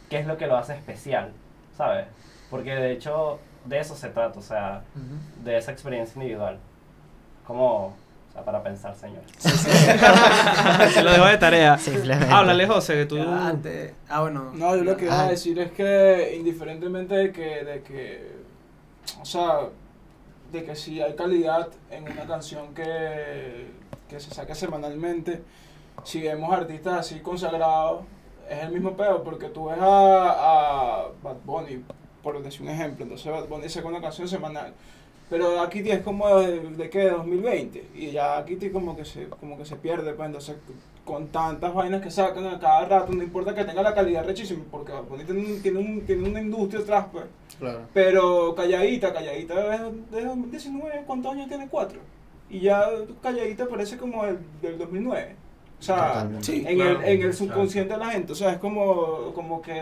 [0.08, 1.32] qué es lo que lo hace especial
[1.76, 2.06] sabes
[2.50, 4.82] porque de hecho de eso se trata o sea
[5.44, 6.58] de esa experiencia individual.
[7.46, 7.94] Como
[8.28, 9.26] o sea para pensar señores
[10.94, 11.78] Se lo dejo de tarea.
[11.78, 12.32] Simplemente.
[12.32, 13.18] Háblale, José, que tú...
[13.20, 14.50] Antes- Ah, bueno.
[14.54, 15.26] No, yo lo que iba Ah.
[15.26, 18.32] a decir es que indiferentemente de que, de que,
[19.20, 19.60] o sea,
[20.52, 23.66] de que si hay calidad en una canción que,
[24.08, 25.42] que se saque semanalmente,
[26.04, 28.02] si vemos artistas así consagrados,
[28.48, 29.82] es el mismo pedo, porque tú ves a,
[31.02, 31.84] a Bad Bunny,
[32.22, 34.72] por decir un ejemplo, entonces Bad Bunny saca una canción semanal.
[35.30, 39.58] Pero aquí es como de, de qué, 2020, y ya aquí como que se, como
[39.58, 40.56] que se pierde, pues entonces
[41.04, 44.62] con tantas vainas que sacan a cada rato, no importa que tenga la calidad rechísima,
[44.70, 44.92] porque
[45.24, 47.24] tiene, un- tiene, un- tiene una industria atrás, pues.
[47.58, 47.80] Claro.
[47.94, 51.68] Pero calladita, calladita desde desde 2019, ¿cuántos años tiene?
[51.68, 52.00] Cuatro.
[52.50, 52.86] Y ya
[53.22, 55.34] calladita parece como el del 2009.
[55.80, 56.28] O sea.
[56.40, 57.00] Sí, en, claro.
[57.02, 59.80] el, en el subconsciente de la gente, o sea, es como, como, que,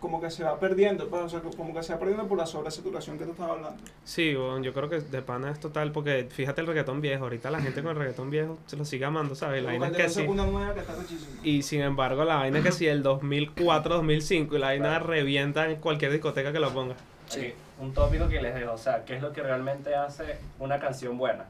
[0.00, 2.46] como que se va perdiendo, pues, o sea, como que se va perdiendo por la
[2.46, 3.82] sobresaturación que tú estabas hablando.
[4.04, 7.50] Sí, bueno, yo creo que de pana es total, porque fíjate el reggaetón viejo, ahorita
[7.50, 9.62] la gente con el reggaetón viejo se lo sigue amando, ¿sabes?
[9.62, 10.26] La vaina es que sí.
[10.26, 11.48] que.
[11.48, 15.70] Y sin embargo, la vaina es que si el 2004, 2005 y la vaina revienta
[15.70, 16.94] en cualquier discoteca que lo ponga.
[16.94, 20.80] Ok, Un tópico que les dejo, o sea, ¿qué es lo que realmente hace una
[20.80, 21.44] canción buena?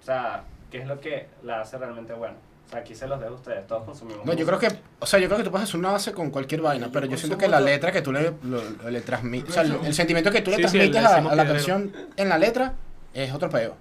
[0.00, 2.36] O sea, ¿qué es lo que la hace realmente buena?
[2.66, 4.24] O sea, aquí se los dejo a ustedes, todos consumimos.
[4.24, 6.30] No, yo creo que, o sea, yo creo que tú puedes hacer una base con
[6.30, 9.52] cualquier vaina, pero yo siento que la letra que tú le, lo- le transmites, o
[9.52, 11.46] sea, el, el sentimiento que tú le Sí, sí, transmites le a, decimos a la
[11.46, 12.72] canción en la letra
[13.12, 13.76] es otro peo.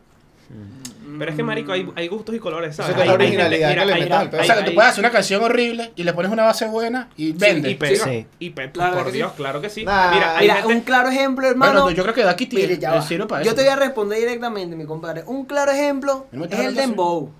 [1.17, 2.91] Pero es que, marico, hay, hay gustos y colores, ¿sabes?
[2.91, 4.41] Eso es la Hay- hay originalidad gente- que le mira, metan al hay- pedo.
[4.41, 6.65] o sea, que tú hay- puedes hacer una canción horrible y le pones una base
[6.67, 7.71] buena y vende.
[7.71, 8.03] y pega.
[8.03, 8.27] Sí.
[8.39, 9.17] Y pe- La verdad por que sí.
[9.17, 9.85] Dios, claro que sí.
[9.85, 10.11] Nah.
[10.13, 11.89] Mira, hay Mira, gente- un claro ejemplo, bueno, hermano.
[11.91, 13.01] yo creo que Mire, tiene ya va.
[13.01, 13.55] sirve para Yo eso.
[13.55, 15.23] te voy a responder directamente, mi compadre.
[15.25, 17.31] Un claro ejemplo ¿No me es el hablando dembow.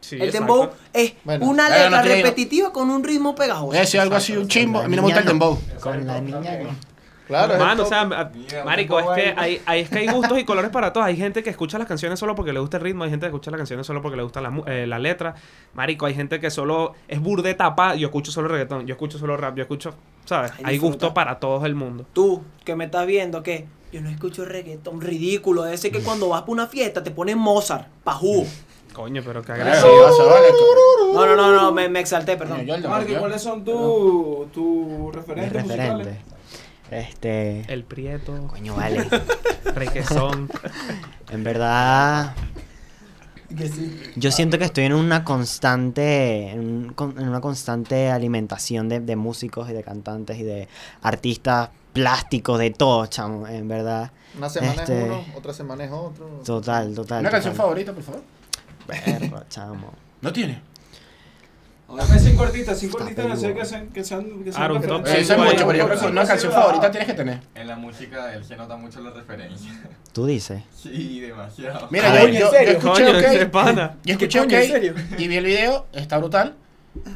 [0.00, 0.38] Sí, el exacto.
[0.54, 1.46] dembow es Bueno.
[1.46, 3.76] una letra no repetitiva con un ritmo pegajoso.
[3.76, 5.58] A decir algo así, un chimbo, a mí no me gusta el dembow.
[5.80, 6.58] Con la niña.
[7.26, 8.06] Claro, es Mano, o sea,
[8.64, 9.34] marico, es que ahí.
[9.36, 11.06] hay, hay- es que hay gustos y colores para todos.
[11.06, 13.28] Hay gente que escucha las canciones solo porque le gusta el ritmo, hay gente que
[13.28, 15.34] escucha las canciones solo porque le gusta la, eh, la letra.
[15.74, 19.36] Marico, hay gente que solo es burde tapa, yo escucho solo reggaetón, yo escucho solo
[19.36, 20.52] rap, yo escucho, ¿sabes?
[20.56, 22.06] Ay, Hay gusto para todo el mundo.
[22.14, 25.66] Tú, que me estás viendo, que yo no escucho reggaetón ridículo.
[25.66, 28.46] Ese que cuando vas para una fiesta te ponen Mozart, pajú.
[28.98, 30.08] Coño, pero qué agresivo.
[31.14, 32.66] No, no, no, no, me, me exalté, perdón.
[32.88, 35.92] Marky, ¿cuáles son tus tu referentes referente.
[35.94, 36.18] musicales?
[36.90, 37.72] Este.
[37.72, 39.06] El Prieto, Coño, vale.
[39.76, 40.50] Requesón.
[41.30, 42.34] En verdad.
[44.16, 48.98] Yo siento que estoy en una constante, en, un con- en una constante alimentación de,
[48.98, 50.66] de músicos y de cantantes y de
[51.02, 54.10] artistas plásticos, de todo, chamo, en verdad.
[54.36, 56.26] Una semana Este- es uno, otra semana es otro.
[56.44, 57.20] Total, total.
[57.20, 58.22] Una canción favorita, por favor.
[58.88, 59.92] Perro, chamo.
[60.22, 60.60] ¿No tiene?
[61.88, 63.60] Dame cinco artistas, cinco Está artistas que sean, peludo.
[63.60, 66.52] que sean, que sean, que sean Eso es mucho, pero yo creo que una canción
[66.52, 67.40] favorita tienes que tener.
[67.54, 69.72] En la música él se nota mucho la referencia.
[70.12, 70.62] Tú dices.
[70.74, 71.88] Sí, demasiado.
[71.90, 73.50] Mira, yo, ¿en yo, escuché OK.
[73.50, 73.96] pana.
[74.04, 74.94] Yo escuché OK en serio?
[75.16, 76.56] y vi el video, está brutal.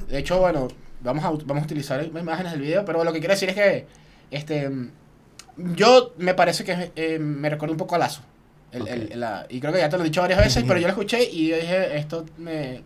[0.09, 0.69] De hecho, bueno,
[1.03, 3.87] vamos a, vamos a utilizar imágenes del video, pero lo que quiero decir es que
[4.31, 4.71] este
[5.57, 8.23] yo me parece que eh, me recuerda un poco a Lazo.
[8.73, 10.87] El- el- la- y creo que ya te lo he dicho varias veces, pero yo
[10.87, 12.83] lo escuché y yo dije, esto me...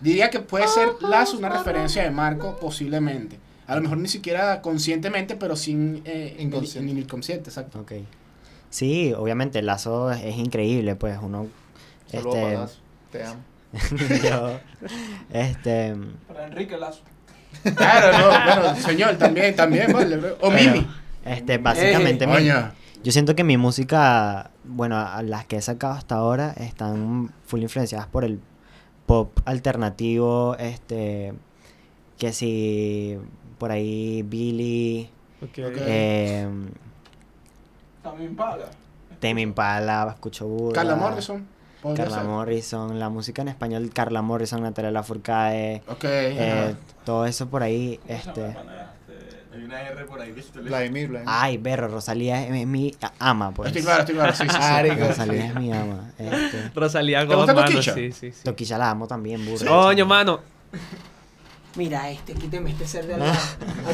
[0.00, 3.38] Diría que puede ser Lazo una referencia de Marco, posiblemente.
[3.66, 6.02] A lo mejor ni siquiera conscientemente, pero sin...
[6.04, 7.50] Eh, Inconsciente.
[7.50, 7.80] Exacto.
[7.80, 7.92] Ok.
[8.70, 11.46] Sí, obviamente, lazo es, es increíble, pues uno.
[12.10, 12.78] Saludos este, para Lazo,
[13.12, 13.40] Te amo.
[14.22, 14.60] yo,
[15.32, 15.94] este.
[16.26, 17.00] Para Enrique Lazo.
[17.74, 18.28] Claro, no,
[18.62, 20.36] bueno, señor, también, también, vale, bro.
[20.40, 20.86] O pero, Mimi.
[21.24, 22.72] Este, básicamente, mi- Coño.
[23.02, 27.60] Yo siento que mi música, bueno, a las que he sacado hasta ahora están full
[27.62, 28.40] influenciadas por el
[29.06, 31.32] pop alternativo, este,
[32.18, 33.18] que si
[33.58, 35.10] por ahí Billy,
[35.42, 35.48] Ok.
[35.50, 35.58] Ok.
[35.78, 36.48] eh,
[38.02, 38.66] También paga.
[39.20, 41.46] Tame Impala, escucho burda, Carla Morrison.
[41.96, 42.24] Carla ser.
[42.24, 46.04] Morrison, la música en español, Carla Morrison, Natalia Lafourcade, Ok.
[46.04, 48.87] eh, todo eso por ahí, ¿Cómo se llama este...
[49.58, 50.60] Hay una R por ahí que.
[50.60, 51.24] Vladimir, Vladimir.
[51.26, 53.66] Ay, berro, Rosalía es, mi ama, pues.
[53.68, 54.32] Estoy claro, estoy claro.
[54.32, 55.00] Sí, sí, sí.
[55.00, 56.12] Rosalía es mi ama.
[56.16, 57.94] Este, Rosalía ¿Te God, gusta mano, Toquilla?
[57.94, 58.44] Sí, sí, sí.
[58.44, 59.66] Toquilla la amo también, burro.
[59.66, 60.40] Coño, mano.
[61.78, 63.34] Mira este, quíteme este ser de al lado.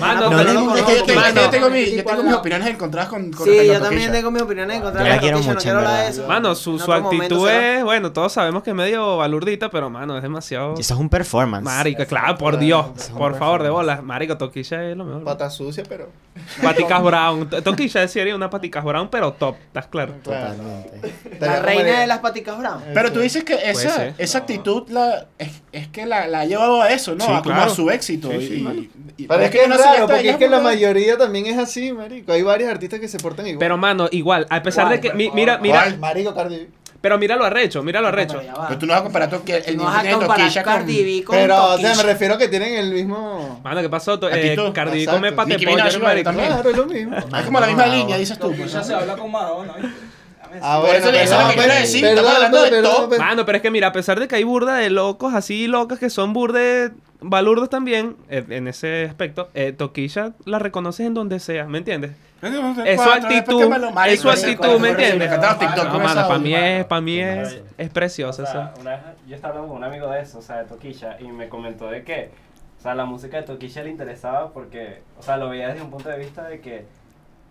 [0.01, 1.05] Mano, No pero no Es que yo
[1.51, 4.71] tengo, yo mi- yo mis opiniones encontradas con, con Sí, yo también tengo mi opinión
[4.71, 6.27] en contra Yo de la quiero no quiero hablar de eso.
[6.27, 10.23] Mano, su, su actitud es, bueno, todos sabemos que es medio balurdita, pero mano, es
[10.23, 10.75] demasiado.
[10.79, 11.63] Eso es un performance.
[11.63, 12.87] Marico, claro, por Dios.
[13.17, 14.03] Por favor, de bolas.
[14.03, 15.23] Marico, Toquilla es lo mejor.
[15.25, 16.09] Pata sucia, pero.
[16.63, 17.49] Paticas Brown.
[17.51, 20.15] To- Toquilla sería una Paticas Brown, pero top, ¿estás claro?
[20.23, 21.13] Totalmente.
[21.39, 22.83] La reina de- las paticas brown.
[22.95, 26.81] Pero tú dices que esa, esa actitud la, es, es que la, la ha llevado
[26.81, 27.25] a eso, ¿no?
[27.37, 27.43] A
[27.75, 28.31] su éxito.
[28.31, 28.81] Sí, y- sí, y- mano.
[29.17, 31.59] y- Pero es que es no raro, porque ya es que la mayoría también es
[31.59, 32.33] así, marico.
[32.33, 33.59] Hay varios artistas que se portan igual.
[33.59, 35.13] Pero, mano, igual, a pesar de que.
[35.13, 35.83] mi- mira, mira.
[35.83, 35.99] ¿Cuál?
[35.99, 36.69] Marico Cardi.
[37.01, 38.39] Pero mira lo arrecho, mira lo arrecho.
[38.41, 40.65] Pero ya tú no vas a comparar que el No vas a comparar.
[40.65, 43.61] Cardi B con Pero, o sea, me refiero a que tienen el mismo.
[43.63, 44.15] Mano, ¿qué pasó?
[44.15, 44.57] Eh.
[44.73, 45.57] Cardi B come pate.
[45.59, 47.17] Claro, es lo mismo.
[47.17, 48.55] Es como la misma línea, dices tú.
[48.57, 49.75] Pues, se habla con Madonna.
[50.63, 53.11] Ah, Por eso- eso es lo que quiero decir, estamos hablando de top.
[53.11, 55.67] pero- Mano, pero es que mira, a pesar de que hay burda de locos así
[55.67, 56.93] locas que son burde
[57.29, 62.13] balurdos también, eh, en ese aspecto, eh, Toquilla la reconoces en donde sea, ¿me entiendes?
[62.85, 63.73] Es su actitud,
[64.07, 65.31] es su actitud, ¿me entiendes?
[65.31, 68.91] Los TikTok No, mano, para mí es, para mí es, es preciosa O sea, una
[68.91, 71.49] vez yo estaba hablando con un amigo de eso, o sea, de Toquilla, y me
[71.49, 72.31] comentó de que,
[72.79, 75.91] o sea, la música de Toquilla le interesaba porque, o sea, lo veía desde un
[75.91, 76.85] punto de vista de que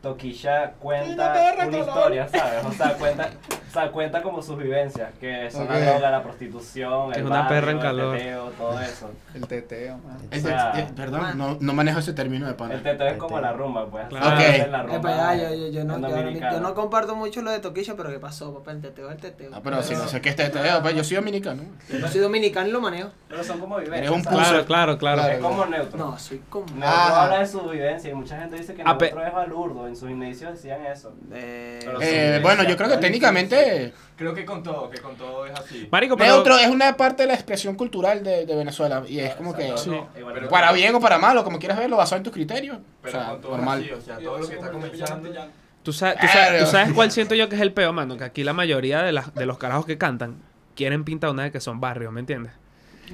[0.03, 1.87] Toquilla cuenta perra, una color.
[1.87, 2.65] historia, ¿sabes?
[2.65, 3.29] O sea, cuenta,
[3.71, 5.69] sea, cuenta como sus vivencias, que son Ok.
[5.69, 8.15] la droga, la prostitución, Es el una perra en barrio, calor.
[8.17, 9.11] el teteo, todo eso.
[9.33, 10.17] El teteo, man.
[10.29, 12.73] O sea, eh, perdón, no, no manejo ese término de pana.
[12.73, 14.05] El teteo es como la rumba, pues.
[14.09, 14.25] Claro.
[14.27, 14.49] así Ok.
[14.49, 16.51] hacen la rumba Epa, ya, yo, yo, yo no, yo, no, Dominicana.
[16.51, 18.71] yo no comparto mucho lo de Toquilla, pero ¿qué pasó, papá?
[18.71, 19.51] El teteo, el teteo.
[19.53, 21.63] Ah, pero si no sé qué es teteo, pues yo soy dominicano.
[21.89, 23.09] Yo soy dominicano y lo manejo.
[23.29, 23.99] Pero son como vivencias.
[24.11, 24.21] Eres un.
[24.23, 25.21] Claro, claro, claro.
[25.31, 25.97] Es como neutro.
[25.97, 26.65] No, soy como...
[26.75, 29.92] Neutro habla de su vivencia y mucha gente dice que Ah, neutro es balurdo.
[29.93, 31.13] En sus inicios decían eso.
[31.31, 35.53] Eh, Eh, bueno, yo creo que técnicamente Creo que con todo, que con todo es
[35.53, 35.87] así.
[35.91, 36.33] Marico, pero...
[36.33, 39.71] neutro es una parte de la expresión cultural de, de Venezuela y es como que
[39.77, 39.89] Sí.
[39.91, 40.09] no,
[40.49, 42.77] para bien o para mal o como quieras verlo basado en tus criterios.
[42.77, 43.83] O Pero sea, con todo normal.
[43.83, 45.29] es así, o sea, todo lo que está comenzando.
[45.83, 46.65] ¿Tú sabes, tú, sabes, Verga.
[46.65, 48.17] tú sabes cuál siento yo que es el peor, mano?
[48.17, 50.37] Que aquí la mayoría de, las, de los carajos que cantan
[50.75, 52.51] quieren pintar una de que son barrios, ¿me entiendes?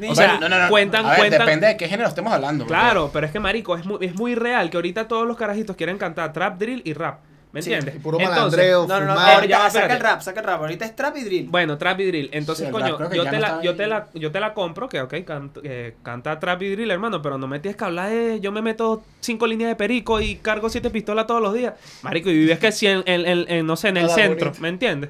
[0.10, 0.70] O sea, no, no, no.
[0.70, 1.40] cuentan, A ver, cuentan...
[1.42, 2.66] Depende de qué género estemos hablando.
[2.66, 5.36] porque- Claro, pero es que, marico, es muy, es muy real que ahorita todos los
[5.38, 7.20] carajitos quieren cantar trap, drill y rap.
[7.52, 8.00] ¿Me Sí, entiendes?
[8.04, 9.34] Puro Entonces, No, no, no, fumar.
[9.38, 10.62] ahorita ya, saca el rap, saca el rap.
[10.62, 11.48] Ahorita es trap y drill.
[11.50, 12.30] Bueno, trap y drill.
[12.32, 15.02] Entonces, Sí, coño, yo te, no la, yo, te la, yo te la compro, que
[15.02, 18.40] ok, canta, eh, canta trap y drill, hermano, pero no me tienes que hablar de
[18.40, 21.74] yo me meto cinco líneas de perico y cargo siete pistolas todos los días.
[22.04, 24.62] Marico, y vives que si en, en- en- en, no sé, en el centro, bonito.
[24.62, 25.10] ¿me entiendes?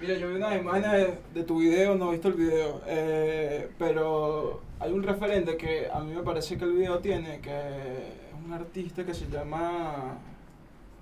[0.00, 4.62] Mira, yo vi unas imágenes de, tu video, no he visto el video, eh, pero
[4.78, 8.50] hay un referente que a mí me parece que el video tiene, que es un
[8.50, 10.16] artista que se llama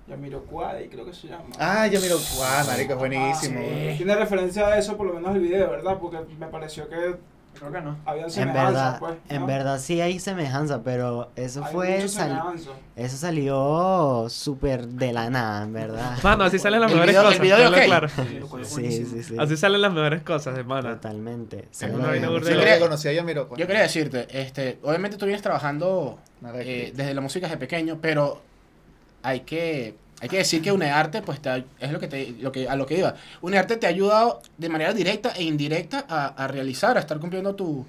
[0.09, 1.45] Yamiroquai, creo que se llama.
[1.57, 2.17] Ah, ya miro.
[2.35, 3.59] Guau, marico, es buenísimo.
[3.61, 5.97] Ah, Tiene referencia a eso, por lo menos el video, ¿verdad?
[5.97, 7.15] Porque me pareció que
[7.59, 7.97] Creo que no.
[8.05, 9.13] habían En semejanzas, verdad, pues.
[9.29, 9.47] en ¿no?
[9.47, 12.69] verdad sí hay semejanza, pero eso Hay fue sal- semejanza.
[12.95, 16.17] eso salió súper de la nada, en verdad.
[16.23, 17.39] Mano, así salen las mejores cosas.
[17.85, 18.07] claro.
[18.63, 19.35] Sí, sí, sí.
[19.37, 20.89] Así salen las mejores cosas, hermano.
[20.93, 21.67] Totalmente.
[21.81, 23.49] Mejores burda Yo de creo- que conocí a.
[23.57, 26.17] Yo quería decirte, este, obviamente tú vienes trabajando
[26.55, 28.41] eh, desde la música desde pequeño, pero
[29.21, 32.67] hay que hay que decir que UNEARTE pues te, es lo que te lo que
[32.67, 33.15] a lo que iba.
[33.41, 37.55] UNEARTE te ha ayudado de manera directa e indirecta a, a realizar, a estar cumpliendo
[37.55, 37.85] tu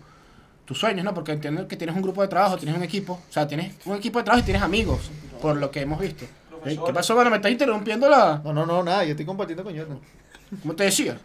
[0.65, 1.13] tus sueños, ¿no?
[1.13, 3.97] Porque entiendo que tienes un grupo de trabajo, tienes un equipo, o sea, tienes un
[3.97, 5.11] equipo de trabajo y tienes amigos,
[5.43, 6.25] por lo que hemos visto.
[6.65, 7.31] Eh, ¿Qué pasó, mano?
[7.31, 8.41] Me estás interrumpiendo la...
[8.45, 9.05] No, no, no, nada.
[9.05, 9.99] Yo estoy compartiendo con Jordan.
[10.63, 11.19] Como te decía.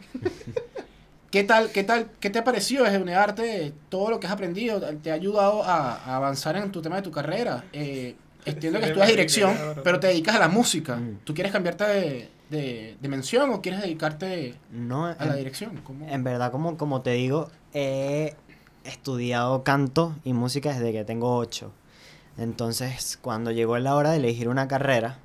[1.31, 4.79] ¿Qué tal, qué tal, qué te ha parecido desde UNEARTE todo lo que has aprendido?
[5.03, 7.65] ¿Te ha ayudado a, a avanzar en tu tema de tu carrera?
[7.73, 8.15] Eh,
[8.45, 10.95] entiendo que estudias dirección, pero te dedicas a la música.
[10.95, 11.19] Mm.
[11.23, 15.81] ¿Tú quieres cambiarte de, de, de mención o quieres dedicarte No, a la dirección?
[15.84, 16.08] ¿Cómo?
[16.08, 18.36] en verdad, como, como te digo, he
[18.84, 21.71] estudiado canto y música desde que tengo ocho.
[22.38, 25.17] Entonces, cuando llegó la hora de elegir una carrera,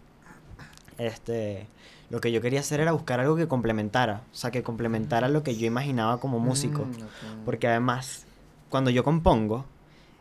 [0.99, 1.67] este,
[2.09, 5.43] lo que yo quería hacer era buscar algo que complementara, o sea, que complementara lo
[5.43, 6.85] que yo imaginaba como músico.
[6.85, 7.45] Mm, ok.
[7.45, 8.25] Porque además,
[8.69, 9.65] cuando yo compongo,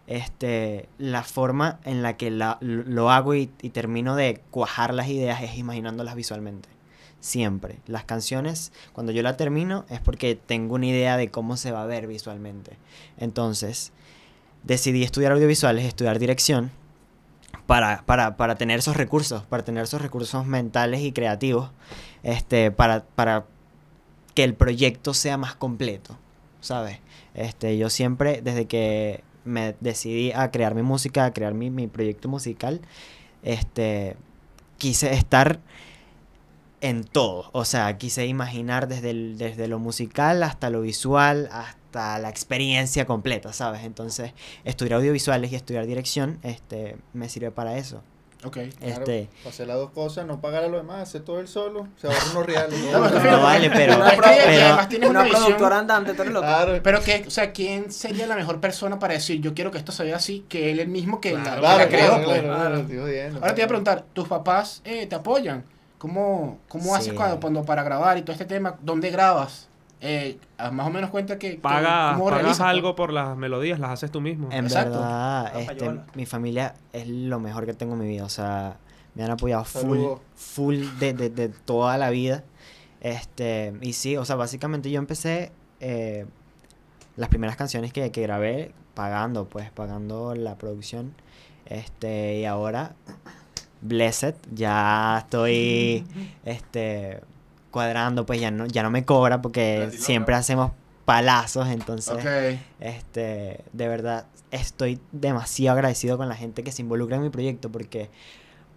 [0.10, 5.08] este, la forma en la que la- lo hago y, y termino de cuajar las
[5.08, 6.67] ideas es imaginándolas visualmente.
[7.19, 7.78] Siempre.
[7.86, 11.84] Las canciones, cuando yo la termino, es porque tengo una idea de cómo se va
[11.84, 12.78] a ver visualmente.
[13.17, 13.91] Entonces,
[14.63, 16.72] decidí estudiar audiovisuales, estudiar dirección,
[17.67, 21.69] para, para, para tener esos recursos, para tener esos recursos mentales y creativos,
[22.24, 23.45] este, para, para
[24.34, 26.17] que el proyecto sea más completo,
[26.62, 27.00] ¿sabes?
[27.36, 31.88] Este, yo siempre, desde que me decidí a crear mi música, a crear mi, mi
[31.88, 32.82] proyecto musical,
[33.44, 34.16] este,
[34.78, 35.60] quise estar
[36.82, 37.50] en todo.
[37.52, 43.54] O sea, quise imaginar desde, desde lo musical hasta lo visual, hasta la experiencia completa,
[43.54, 43.84] ¿sabes?
[43.84, 44.34] Entonces,
[44.64, 48.02] estudiar audiovisuales y estudiar dirección, este, me sirve para eso.
[48.45, 48.54] Ok.
[48.54, 51.47] Claro, Este, para hacer las dos cosas, no pagar a los demás, hacer todo él
[51.49, 52.80] solo, se ahorra unos reales.
[52.91, 56.45] No, No, vale, pero- además tienes una, Una productora andante, tú eres loco.
[56.47, 59.78] Claro, Pero que, o sea, ¿quién sería la mejor persona para decir yo quiero que
[59.78, 62.08] esto se vea así que él el mismo que la, que la claro, creó?
[62.08, 62.41] claro, pues?
[62.41, 63.36] claro, claro.
[63.36, 65.63] Ahora te voy a preguntar, ¿tus papás eh, te apoyan?
[65.97, 68.75] ¿Cómo, cómo haces cuando, cuando para grabar y todo este tema?
[68.82, 69.69] ¿Dónde grabas?
[70.02, 70.38] Eh,
[70.72, 73.08] más o menos cuenta que, que- Pagas, cómo pagas realizas, algo pues?
[73.08, 74.50] por las melodías, las haces tú mismo.
[74.52, 74.92] En Exacto.
[75.00, 78.24] verdad, este, mi familia es lo mejor que tengo en mi vida.
[78.24, 78.78] O sea,
[79.16, 80.00] me han apoyado full,
[80.36, 82.44] full de, de, de toda la vida.
[83.02, 86.26] Este, y sí, o sea, básicamente yo empecé eh,
[87.18, 91.14] las primeras canciones que, que grabé pagando, pues, pagando la producción.
[91.66, 92.94] Este, y ahora,
[93.82, 96.06] Blessed, ya estoy,
[96.46, 97.22] este,
[97.72, 100.72] cuadrando, pues ya no, ya no me cobra porque siempre hacemos
[101.06, 102.58] palazos, entonces...
[102.80, 107.72] Este, de verdad, estoy demasiado agradecido con la gente que se involucra en mi proyecto
[107.72, 108.10] porque,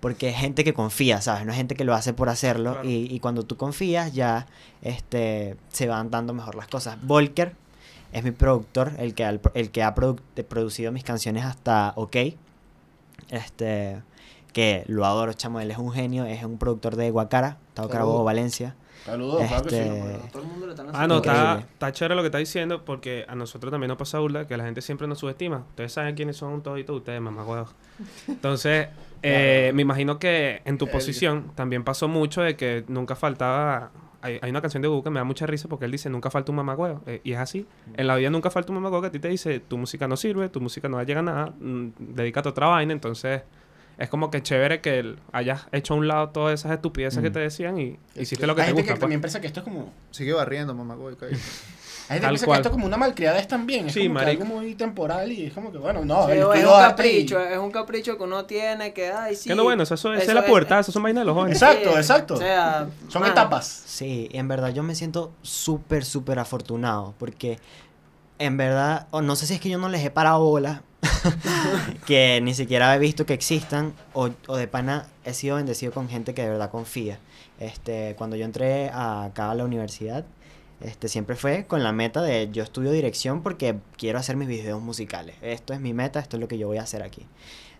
[0.01, 1.45] porque es gente que confía, ¿sabes?
[1.47, 2.89] No es gente que lo hace por hacerlo Claro.
[2.89, 4.47] y, y cuando tú confías ya
[4.83, 6.97] este, se van dando mejor las cosas.
[7.03, 7.55] Volker
[8.13, 9.25] es mi productor, el que,
[9.55, 12.17] el que ha produ- producido mis canciones hasta OK.
[13.31, 14.03] Este,
[14.53, 17.89] que lo adoro, chamo, él es un genio, es un productor de Guacara, Tao.
[17.89, 18.75] Carabobo, Valencia.
[19.05, 19.77] Saludos, claro que sí.
[19.77, 22.85] Este, Todo el mundo le están Ah, no, está, está chévere lo que está diciendo
[22.85, 25.65] porque a nosotros también nos pasa burla que la gente siempre nos subestima.
[25.71, 27.67] Ustedes saben quiénes son toditos ustedes, mamá
[28.29, 28.89] Entonces,
[29.23, 33.91] eh, me imagino que en tu posición también pasó mucho de que nunca faltaba...
[34.25, 36.31] Hay, hay una canción de Google que me da mucha risa porque él dice, nunca
[36.31, 37.03] falta un mamagüeo.
[37.07, 37.67] Eh, y es así.
[37.95, 40.17] En la vida nunca falta un mamagüeo que a ti te dice, tu música no
[40.17, 42.93] sirve, tu música no llega a nada, mm, dedícate a otra vaina.
[42.93, 43.43] Entonces,
[43.99, 47.31] es como que chévere que él hayas hecho a un lado todas esas estupideces que
[47.31, 48.95] te decían y hiciste lo que Hay te gente gusta.
[48.95, 49.01] que pues.
[49.01, 49.93] también piensa que esto es como...
[50.11, 50.97] Sigue barriendo, mamá.
[52.09, 52.57] Hay gente que piensa cual.
[52.57, 53.87] que esto es como una malcriadez también.
[53.87, 56.45] Es Sí, como que algo muy temporal y es como que, bueno, no, Sí, es
[56.45, 59.49] un y- capricho, es un capricho que uno tiene que, ay, sí.
[59.49, 61.35] Que no, bueno, eso, eso, esa es la es- pubertad, eso son vainas de los
[61.35, 61.63] jóvenes.
[61.63, 62.35] Exacto, exacto.
[62.35, 63.67] O sea, Son etapas.
[63.87, 67.59] Sí, en verdad yo me siento súper, súper afortunado porque
[68.39, 70.83] en verdad, o no sé si es que yo no les he parado bola,
[72.07, 76.09] que ni siquiera he visto que existan, o, o de pana he sido bendecido con
[76.09, 77.19] gente que de verdad confía.
[77.59, 80.25] Este, cuando yo entré acá a la universidad,
[80.81, 84.83] este, siempre fue con la meta de yo estudio dirección porque quiero hacer mis videos
[84.83, 85.37] musicales.
[85.41, 87.27] Esto es mi meta, esto es lo que yo voy a hacer aquí.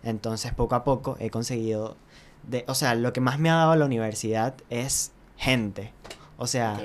[0.03, 1.97] Entonces, poco a poco he conseguido,
[2.43, 5.91] de, o sea, lo que más me ha dado la universidad es gente.
[6.37, 6.79] O sea.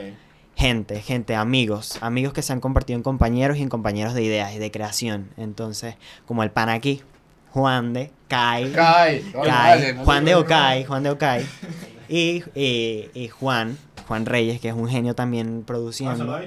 [0.58, 4.52] Gente, gente, amigos, amigos que se han convertido en compañeros y en compañeros de ideas
[4.54, 5.30] y de creación.
[5.36, 5.94] Entonces,
[6.26, 7.00] como el pan aquí,
[7.50, 8.72] Juan de Kai.
[8.72, 11.46] Kai, no Juan de Okai, Juan de Okai,
[12.08, 16.40] y, y, y Juan, Juan Reyes, que es un genio también produciendo.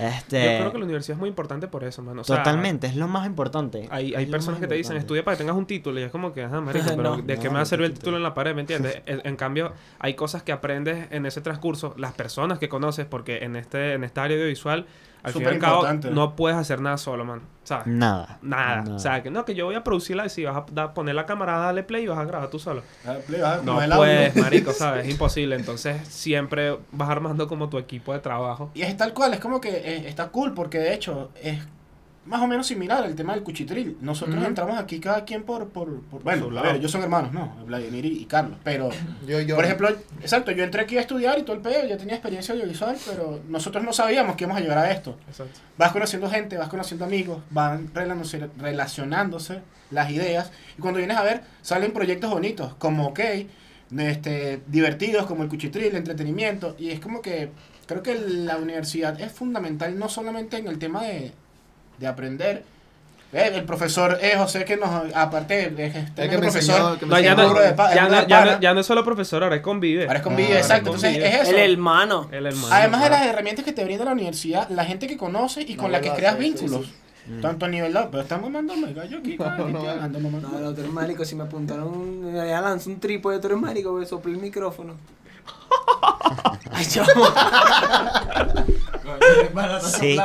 [0.00, 2.22] Este, Yo creo que la universidad es muy importante por eso, mano.
[2.22, 3.86] O sea, totalmente, es lo más importante.
[3.90, 6.00] Hay, hay personas que te dicen, estudia para que tengas un título.
[6.00, 7.16] Y es como que, ajá, marico, pero No.
[7.22, 8.54] ¿de qué No, me va a servir el título en la pared?
[8.54, 9.02] ¿Me entiendes?
[9.06, 13.44] en, en cambio, hay cosas que aprendes en ese transcurso, las personas que conoces, porque
[13.44, 14.86] en este en esta área audiovisual,
[15.22, 16.10] al fin y al cabo, Superimportante.
[16.10, 17.40] no puedes hacer nada solo, man.
[17.64, 17.86] ¿Sabes?
[17.86, 18.38] Nada.
[18.42, 18.94] Nada.
[18.94, 21.14] O sea, que no, que yo voy a producirla y si vas a da- poner
[21.14, 22.82] la cámara, dale play y vas a grabar tú solo.
[23.06, 24.00] Ah, play, No como el audio.
[24.04, 25.04] puedes, marico, ¿sabes?
[25.06, 25.54] Es imposible.
[25.56, 28.70] Entonces, siempre vas armando como tu equipo de trabajo.
[28.74, 31.58] Y es tal cual, es como que eh, está cool porque de hecho es
[32.30, 33.98] más o menos similar el tema del cuchitril.
[34.00, 35.68] Nosotros entramos aquí cada quien por...
[35.68, 36.66] por, por- bueno, su a lado.
[36.68, 37.54] ver, ellos son hermanos, ¿no?
[37.66, 38.88] Vladimir y, y Carlos, pero...
[39.26, 39.56] Yo, yo.
[39.56, 39.88] Por ejemplo,
[40.22, 43.40] exacto, yo entré aquí a estudiar y todo el pedo, ya tenía experiencia audiovisual, pero
[43.48, 45.16] nosotros no sabíamos que íbamos a llegar a esto.
[45.28, 45.60] Exacto.
[45.76, 51.22] Vas conociendo gente, vas conociendo amigos, van relacionándose, relacionándose las ideas, y cuando vienes a
[51.24, 53.20] ver, salen proyectos bonitos, como OK,
[53.98, 57.50] este, divertidos, como el cuchitril, el entretenimiento, y es como que
[57.86, 61.32] creo que la universidad es fundamental no solamente en el tema de,
[62.00, 62.64] de aprender.
[63.32, 67.16] Eh, El profesor eh, José que nos, aparte de El que tremendo me profesor, enseñó,
[67.16, 68.52] que ya no, burro de pa- ya, burro no, de ya, pana.
[68.56, 70.02] no, ya no es solo profesor, ahora es convive.
[70.08, 71.08] ahora es convive, Ah, exacto, convive.
[71.14, 71.56] entonces es eso.
[71.56, 72.28] El hermano.
[72.32, 72.74] El hermano.
[72.74, 75.82] Además de las herramientas que te brinda la universidad, la gente que conoces y No,
[75.82, 76.86] con la que creas sí, vínculos.
[76.86, 76.92] sí.
[77.28, 77.40] Mm.
[77.42, 78.00] Tanto a nivel de...
[78.10, 81.44] Pero estamos mandándome gallo aquí, No, no, no, No, el otro es marico, si me
[81.44, 84.94] apuntaron, ya lanzó un trípode, tú eres marico, güey, soplé el micrófono.
[86.72, 87.24] Ay, chamo.
[89.98, 90.18] Sí.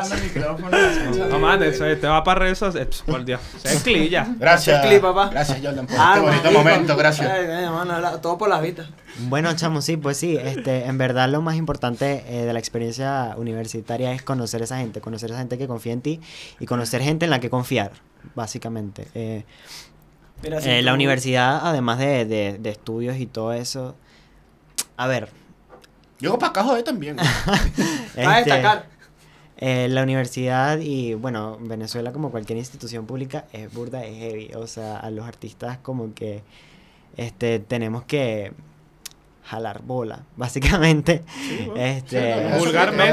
[1.30, 3.04] No mames, eso te va para redes sociales.
[3.06, 3.42] Por Dios.
[3.58, 4.28] Se clilla.
[4.38, 5.30] Gracias, Hacer clip, papá.
[5.32, 7.30] gracias Jordan por Ah, este bonito momento, gracias.
[7.30, 8.88] Ay, ay, mano, la- todo por la vista.
[9.28, 13.34] Bueno, chamo, sí, pues sí, este, en verdad lo más importante eh, de la experiencia
[13.38, 16.22] universitaria es conocer a esa gente, conocer a esa gente que confía en ti
[16.60, 17.92] y conocer gente en la que confiar,
[18.36, 19.08] básicamente.
[19.16, 19.46] Eh,
[20.44, 23.96] Mira, eh, la universidad, además de, de- de estudios y todo eso,
[24.98, 25.30] a ver,
[26.20, 27.18] Yo para acá joder también.
[28.18, 28.88] A este, destacar.
[29.58, 34.68] eh, la universidad y bueno, Venezuela como cualquier institución pública es burda, es heavy, o
[34.68, 36.44] sea, a los artistas como que
[37.18, 38.54] este, tenemos que
[39.46, 41.24] jalar bola, básicamente.
[41.76, 43.12] este, Sí, Vulgarmente.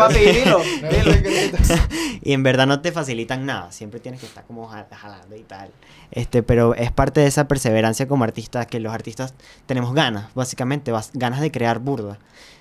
[2.22, 5.42] Y en verdad no te facilitan nada, siempre tienes que estar como jal- jalando y
[5.42, 5.70] tal.
[6.10, 9.34] Este, pero es parte de esa perseverancia como artistas que los artistas
[9.66, 12.18] tenemos ganas, básicamente, ganas de crear burda.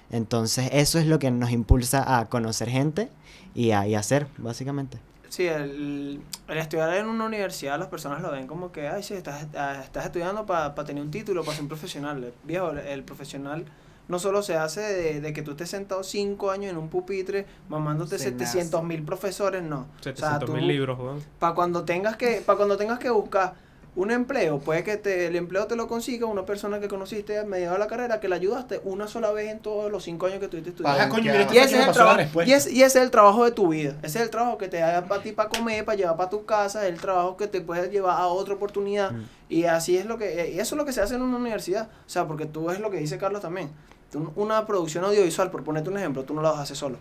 [0.10, 3.10] Entonces, eso es lo que nos impulsa a conocer gente
[3.56, 4.98] y a, y a hacer, básicamente.
[5.32, 9.14] Sí, el, el estudiar en una universidad las personas lo ven como que, ay, sí,
[9.14, 12.34] estás, ah, estás estudiando para tener un título, para ser un profesional.
[12.44, 13.64] Viejo, el, profesional
[14.10, 17.46] no solo se hace de, de que tú estés sentado cinco años en un pupitre
[17.70, 19.86] mamándote Se 700 mil profesores, no.
[20.02, 21.24] 700 tú- mil libros.
[21.40, 23.54] Para cuando tengas que, para cuando tengas que buscar
[23.94, 27.44] un empleo, puede que te, el empleo te lo consiga una persona que conociste a
[27.44, 30.40] mediados de la carrera, que la ayudaste una sola vez en todos los cinco años
[30.40, 30.98] que estuviste estudiando.
[30.98, 33.44] Baja, coño, mira, Y ese, es el trabajo, y, es- y ese es el trabajo
[33.44, 33.98] de tu vida.
[34.02, 36.46] Ese es el trabajo que te da para ti para comer, para llevar para tu
[36.46, 39.12] casa, el trabajo que te puede llevar a otra oportunidad.
[39.12, 39.24] Mm.
[39.50, 41.90] Y así es lo que y eso es lo que se hace en una universidad.
[42.08, 43.72] O sea, porque tú ves lo que dice Carlos también.
[44.10, 46.98] Tú- una producción audiovisual, por ponerte un ejemplo, tú no la vas a hacer solo.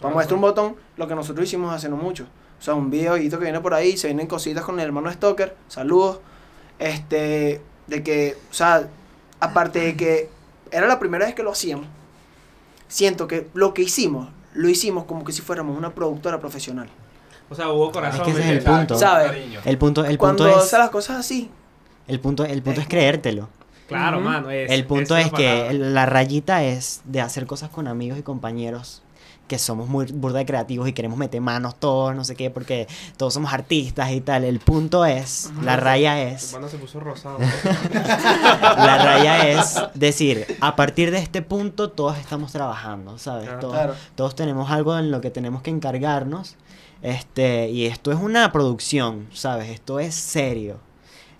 [0.00, 2.24] Para muestra un botón, lo que nosotros hicimos hace no mucho.
[2.58, 5.54] O sea, un videoito que viene por ahí, se vienen cositas con el hermano Stoker.
[5.68, 6.18] Saludos.
[6.82, 8.88] Este, de que, o sea,
[9.40, 10.28] aparte de que
[10.70, 11.86] era la primera vez que lo hacíamos,
[12.88, 16.88] siento que lo que hicimos, lo hicimos como que si fuéramos una productora profesional.
[17.48, 18.24] O sea, hubo Es corazón.
[18.24, 18.98] que ese es el ¿me punto.
[18.98, 19.32] ¿Sabes?
[19.64, 21.50] El punto, el Cuando punto es, haces las cosas así,
[22.08, 23.48] el punto, el punto Es es creértelo.
[23.86, 24.26] Claro, Ujú.
[24.28, 24.50] mano.
[24.50, 25.72] es- El punto es la que palabra.
[25.74, 29.02] la rayita es de hacer cosas con amigos y compañeros
[29.52, 32.88] que somos muy burda de creativos y queremos meter manos todos, no sé qué, porque
[33.18, 34.44] todos somos artistas y tal.
[34.44, 37.36] El punto es, la raya es, se puso rosado.
[37.92, 43.44] la raya es decir, a partir de este punto todos estamos trabajando, ¿sabes?
[43.44, 43.60] Claro.
[43.60, 43.94] Todos, claro.
[44.14, 46.56] todos tenemos algo en lo que tenemos que encargarnos.
[47.02, 49.68] Este, y esto es una producción, ¿sabes?
[49.68, 50.78] Esto es serio.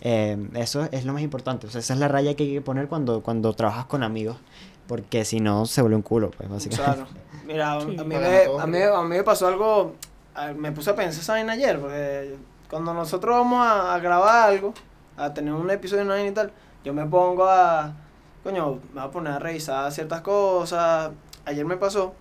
[0.02, 1.66] Eh, eso es lo más importante.
[1.66, 4.36] O sea, esa es la raya que hay que poner cuando, cuando trabajas con amigos.
[4.92, 6.84] Porque si no, se vuelve un culo, pues, básicamente.
[6.84, 7.08] Claro.
[7.46, 8.16] Mira, a, a mí me,
[8.60, 9.94] a, mí, a mí me pasó algo,
[10.34, 12.36] a- me puse a pensar esa vaina ayer, porque
[12.68, 14.74] cuando nosotros vamos a, a grabar algo,
[15.16, 16.52] a tener un episodio y tal,
[16.84, 17.94] yo me pongo a,
[18.44, 21.10] coño, me voy a poner a revisar ciertas cosas.
[21.46, 22.14] Ayer me pasó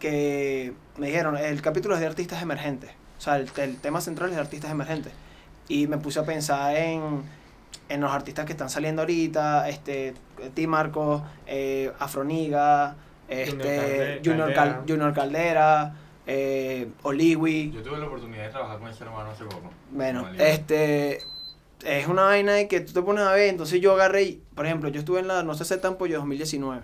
[0.00, 4.30] que me dijeron, el capítulo es de artistas emergentes, o sea, el, el tema central
[4.30, 5.12] es de artistas emergentes.
[5.68, 7.22] Y me puse a pensar en,
[7.88, 10.14] en los artistas que están saliendo ahorita, este,
[10.54, 10.66] T.
[10.66, 12.96] Marcos, eh, Afroniga,
[13.28, 14.84] este, Junior, Cal- Caldera.
[14.86, 15.94] Junior Caldera,
[16.26, 17.70] eh, Oliwi.
[17.72, 19.70] Yo tuve la oportunidad de trabajar con ese hermano hace poco.
[19.90, 21.18] Bueno, este
[21.84, 24.66] es una vaina de que tú te pones a ver, entonces yo agarré, y, por
[24.66, 26.82] ejemplo, yo estuve en la No sé hacer tan pollo 2019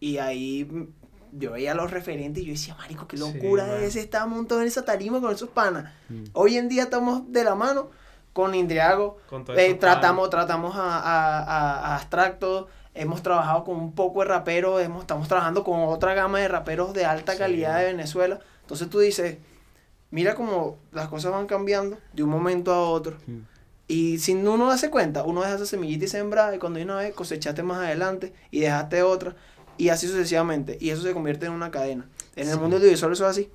[0.00, 0.88] y ahí
[1.32, 3.82] yo veía a los referentes y yo decía, marico, qué Sí, locura man.
[3.82, 5.92] es estar montado en esa tarima con esos panas.
[6.08, 6.24] Mm.
[6.32, 7.90] Hoy en día estamos de la mano
[8.38, 13.90] con Indriago, Con eh, tratamos, tratamos a, a, a- a Abstracto, hemos trabajado con un
[13.92, 17.38] poco de raperos, hemos, estamos trabajando con otra gama de raperos de alta Sí.
[17.38, 18.38] calidad de Venezuela.
[18.60, 19.38] Entonces tú dices,
[20.12, 23.16] mira cómo las cosas van cambiando de un momento a otro.
[23.88, 26.84] Y si uno no hace cuenta, uno deja esa semillita y sembrar, y cuando hay
[26.84, 29.34] una vez cosechaste más adelante y dejaste otra,
[29.78, 30.78] y así sucesivamente.
[30.80, 32.06] Y eso se convierte en una cadena.
[32.36, 33.50] En el mundo audiovisual eso es así.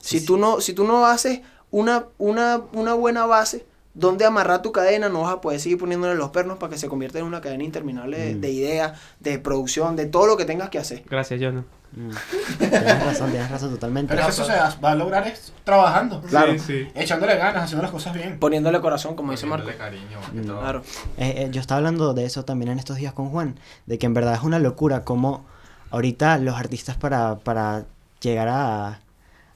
[0.00, 3.64] Sí, si, tú no, si tú no haces una, una, una buena base
[3.94, 6.88] donde amarrar tu cadena, no vas a poder seguir poniéndole los pernos para que se
[6.88, 8.40] convierta en una cadena interminable de, Mm.
[8.40, 11.04] de ideas, de producción, de todo lo que tengas que hacer.
[11.08, 11.64] Gracias, Jonah.
[11.96, 12.10] Mm.
[12.58, 14.12] Tienes razón, tienes razón totalmente.
[14.16, 16.54] Pero eso se va a lograr es trabajando, Claro.
[16.54, 16.88] Sí, sí.
[16.96, 18.38] echándole ganas, haciendo las cosas bien.
[18.40, 19.66] Poniéndole corazón, como dice Marco.
[19.66, 20.46] Poniéndole cariño, Mm.
[20.46, 20.60] todo.
[20.60, 20.82] Claro.
[21.18, 24.06] Eh, eh, yo estaba hablando de eso también en estos días con Juan, de que
[24.06, 25.44] en verdad es una locura como
[25.92, 27.84] ahorita los artistas para, para
[28.20, 28.98] llegar a,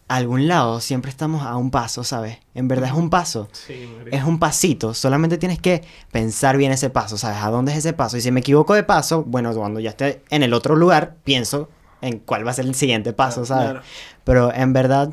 [0.08, 2.38] a algún lado siempre estamos a un paso, ¿sabes?
[2.54, 6.90] En verdad es un paso, Sí, es un pasito, solamente tienes que pensar bien ese
[6.90, 7.38] paso, ¿sabes?
[7.42, 8.16] ¿A dónde es ese paso?
[8.16, 11.68] Y si me equivoco de paso, bueno, cuando ya esté en el otro lugar, pienso
[12.00, 13.70] en cuál va a ser el siguiente paso, ¿sabes?
[13.70, 13.82] Claro.
[14.24, 15.12] Pero en verdad,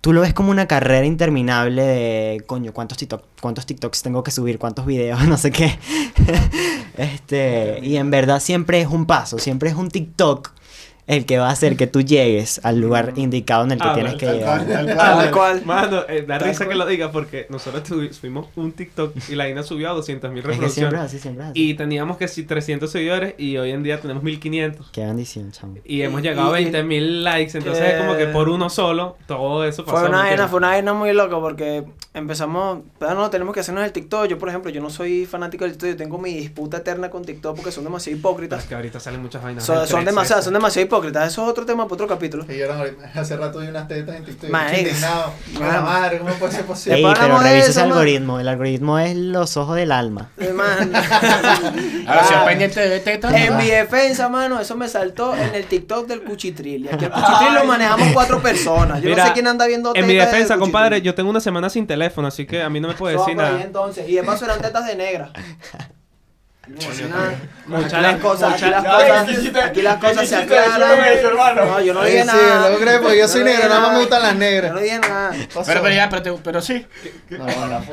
[0.00, 4.30] tú lo ves como una carrera interminable de, coño, ¿cuántos, TikTok, cuántos TikToks tengo que
[4.30, 4.58] subir?
[4.58, 5.22] ¿Cuántos videos?
[5.26, 5.78] No sé qué.
[6.96, 10.52] este, y en verdad siempre es un paso, siempre es un TikTok
[11.12, 13.94] el que va a hacer que tú llegues al lugar indicado en el que Ah,
[13.94, 14.66] tienes que Tal llegar.
[14.66, 15.16] tal Ah, cual.
[15.24, 15.62] Tal cual.
[15.64, 17.82] Mano, eh, da Tal risa que lo diga porque nosotros
[18.16, 21.00] subimos un TikTok y la Ina subió a 200 mil Es que siempre reproducciones.
[21.00, 21.52] así, siempre así.
[21.70, 24.90] Y teníamos que si 300 seguidores y hoy en día tenemos 1500.
[24.90, 25.76] Qué bendición, chamo.
[25.84, 27.56] Y hemos Y- llegado a y- 20 mil likes.
[27.56, 29.98] Entonces es como que por uno solo todo eso pasó.
[29.98, 31.84] Fue una ¿me vaina, fue una vaina muy loca porque
[32.14, 34.26] empezamos, pero no, tenemos que hacernos el TikTok.
[34.26, 37.24] Yo, por ejemplo, yo no soy fanático del TikTok, yo tengo mi disputa eterna con
[37.24, 38.60] TikTok porque son demasiado Pero hipócritas.
[38.62, 39.64] es que ahorita salen muchas vainas.
[39.64, 41.28] Son, El son 13, demasiadas, son demasiado hipócritas.
[41.32, 42.44] Eso es otro tema para otro capítulo.
[43.14, 44.50] Hace rato vi unas tetas en TikTok.
[44.50, 46.98] La madre, ¿cómo puede ser posible?
[46.98, 47.88] Ey, pero revisa eso, ese man.
[47.90, 48.40] algoritmo.
[48.40, 50.30] El algoritmo es los ojos del alma.
[50.54, 50.92] Man.
[52.06, 55.54] Ahora, si es Ah, pendiente de tetas, En mi defensa, mano, eso me saltó en
[55.54, 56.84] el TikTok del cuchitril.
[56.84, 59.00] Y aquí el cuchitril lo manejamos cuatro personas.
[59.00, 61.86] Yo no sé quién anda viendo En mi defensa, compadre, yo tengo una semana sin
[61.86, 63.62] teléfono, así que a mí no me puede decir nada.
[63.62, 64.08] entonces.
[64.08, 65.32] Y de paso eran tetas de negra.
[66.68, 67.34] No, Coño, nada.
[67.66, 69.28] mucha aquí las la- cosas, aquí las cosas,
[69.64, 70.80] aquí las ¿Qué cosas se aclaran.
[71.66, 72.70] no yo no Sí, dije sí, nada.
[72.70, 74.72] lo creo, porque yo soy negro, nada más me gustan las Yo negras.
[74.72, 75.32] no dije nada.
[75.66, 76.86] Pero, pero ya, pero, te- pero sí.
[77.30, 77.46] No,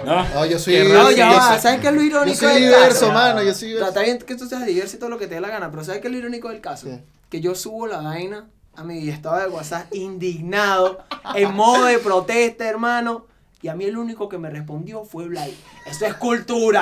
[0.05, 0.23] No.
[0.35, 1.11] no, yo soy Qué No, diverso.
[1.17, 1.47] ya yo va.
[1.53, 3.11] soy- ¿Sabes qué es lo Yo irónico soy del diverso, caso?
[3.11, 3.87] mano, yo soy diverso.
[3.89, 5.83] Está bien que tú seas diverso y todo lo que te dé la gana, pero
[5.83, 6.89] ¿sabes qué es lo irónico del caso?
[7.31, 8.45] Que yo subo la vaina
[8.75, 10.99] a mi estado de WhatsApp indignado,
[11.33, 13.25] en modo de protesta, hermano,
[13.61, 15.57] y a mí el único que me respondió fue Blay.
[15.85, 16.81] Eso es cultura.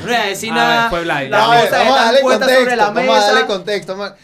[0.00, 0.90] No voy a decir A nada.
[0.90, 1.28] fue Blay.
[1.28, 4.14] Las A ver, cosas vamos a darle contexto, sobre la vamos a darle contexto.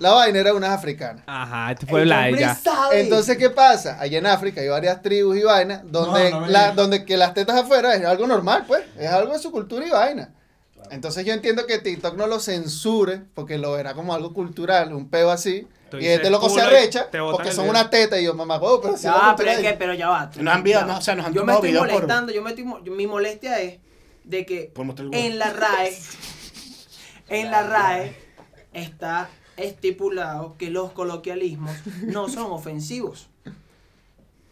[0.00, 1.22] La vaina era unas africanas.
[1.26, 2.54] Ajá, este fue Blay ya.
[2.56, 3.00] sabe.
[3.00, 3.96] Entonces, ¿qué pasa?
[4.00, 7.56] Allá en África hay varias tribus y vainas donde, No, la- donde que las tetas
[7.56, 8.82] afuera es algo normal, pues.
[8.98, 10.30] Es algo de su cultura y vaina.
[10.90, 15.08] Entonces yo entiendo que TikTok no lo censure porque lo verá como algo cultural, un
[15.08, 15.66] peo así.
[15.90, 17.70] Tú y dices este loco se culo y arrecha te botan porque el son video.
[17.78, 20.30] unas tetas y yo, mamá, huevo, pero si cultura pero es que, pero ya va.
[20.36, 20.92] Nos han enviado, Ya va.
[20.94, 22.64] no, o sea, nos han Yo me tomado estoy video por- molestando, yo me estoy,
[22.64, 23.78] mo- mi molestia es
[24.24, 25.24] de que Por mostrar el huevo.
[25.26, 25.98] en la RAE,
[27.28, 28.16] en la RAE
[28.72, 33.28] está estipulado que los coloquialismos no son ofensivos.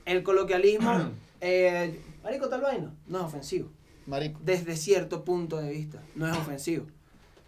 [0.05, 1.11] El coloquialismo,
[1.41, 3.71] eh, marico tal vaina, no es ofensivo.
[4.07, 4.41] Marico.
[4.43, 6.87] Desde cierto punto de vista, no es ofensivo.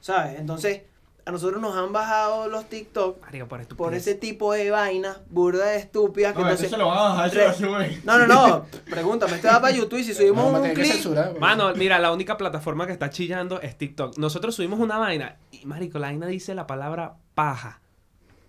[0.01, 0.39] ¿Sabes?
[0.39, 0.83] Entonces,
[1.27, 5.79] a nosotros nos han bajado los TikTok Marico, por ese tipo de vainas burda de
[5.79, 8.03] estúpidas que No, entonces esto se lo van a bajar, se re- lo suben.
[8.05, 11.39] no no no pregúntame esto va para YouTube y si subimos un clip censurar.
[11.41, 14.19] Mano, mira, la única plataforma que está chillando es TikTok.
[14.19, 17.81] Nosotros subimos una vaina y, marico, la vaina dice la palabra paja.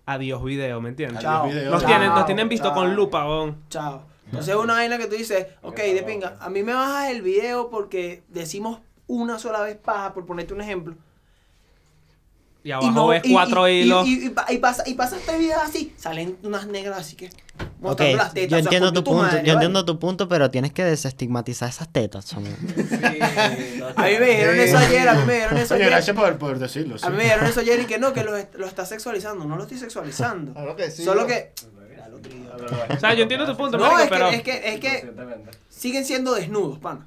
[0.04, 1.22] Adiós video, ¿me entiendes?
[1.22, 1.48] Chao.
[1.48, 1.70] video.
[1.70, 1.88] Nos Chao.
[1.90, 2.74] tienen, nos tienen visto Chao.
[2.74, 3.56] con lupa, weón.
[3.70, 7.10] chao entonces es una vaina que tú dices ok de pinga a mí me bajas
[7.10, 10.94] el video porque decimos una sola vez paja por ponerte un ejemplo
[12.64, 14.06] Y abajo ves cuatro y, hilos.
[14.08, 17.26] y, y, pa- y pasa y pasa este video así salen unas negras así que
[17.26, 19.52] Ok, mostrando las tetas yo o sea, entiendo tu punto, madre, yo ¿vale?
[19.52, 22.46] entiendo tu punto, pero tienes que desestigmatizar esas tetas, chamo.
[23.96, 26.58] a mí me dijeron eso ayer a mí me dijeron eso ayer gracias por, por
[26.58, 26.98] decirlo.
[26.98, 27.06] sí.
[27.06, 29.44] A mí me dijeron eso ayer y que no, que lo, lo está sexualizando.
[29.44, 30.52] No lo estoy sexualizando.
[30.54, 31.04] Claro que sí.
[31.04, 31.34] Solo bro.
[32.96, 34.28] O sea, yo entiendo tu punto, No, marico, es que, pero...
[34.28, 35.12] es que, es que
[35.68, 37.06] siguen siendo desnudos, pana.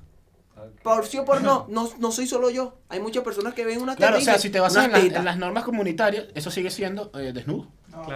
[0.84, 2.76] Por sí o por no, no, no soy solo yo.
[2.90, 5.08] Hay muchas personas que ven una Claro, o sea, si te basas en, "Unas las-
[5.08, 5.20] tetas".
[5.20, 7.68] en las normas comunitarias, eso sigue siendo eh, desnudo.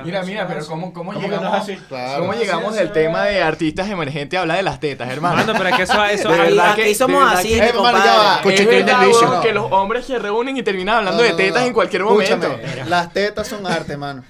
[0.05, 1.75] Mira, mira, pero ¿cómo, cómo ¿Cómo que no es llegamos, así?
[1.89, 2.21] Claro.
[2.21, 5.35] ¿cómo llegamos Sí, del tema de artistas emergentes a hablar de las tetas, hermano?
[5.37, 7.55] Mano, pero es que eso, eso De verdad aquí que- somos de verdad así, que-
[7.55, 8.05] mi Eh, hermano, compadre.
[8.09, 8.35] ya va.
[8.35, 9.29] Es Cuchitril del verdad, vicio.
[9.29, 11.67] weón, que los hombres se reúnen y terminan hablando No, de no, tetas no.
[11.67, 12.85] en cualquier Escúchame, momento.
[12.87, 14.23] Las tetas son arte, mano.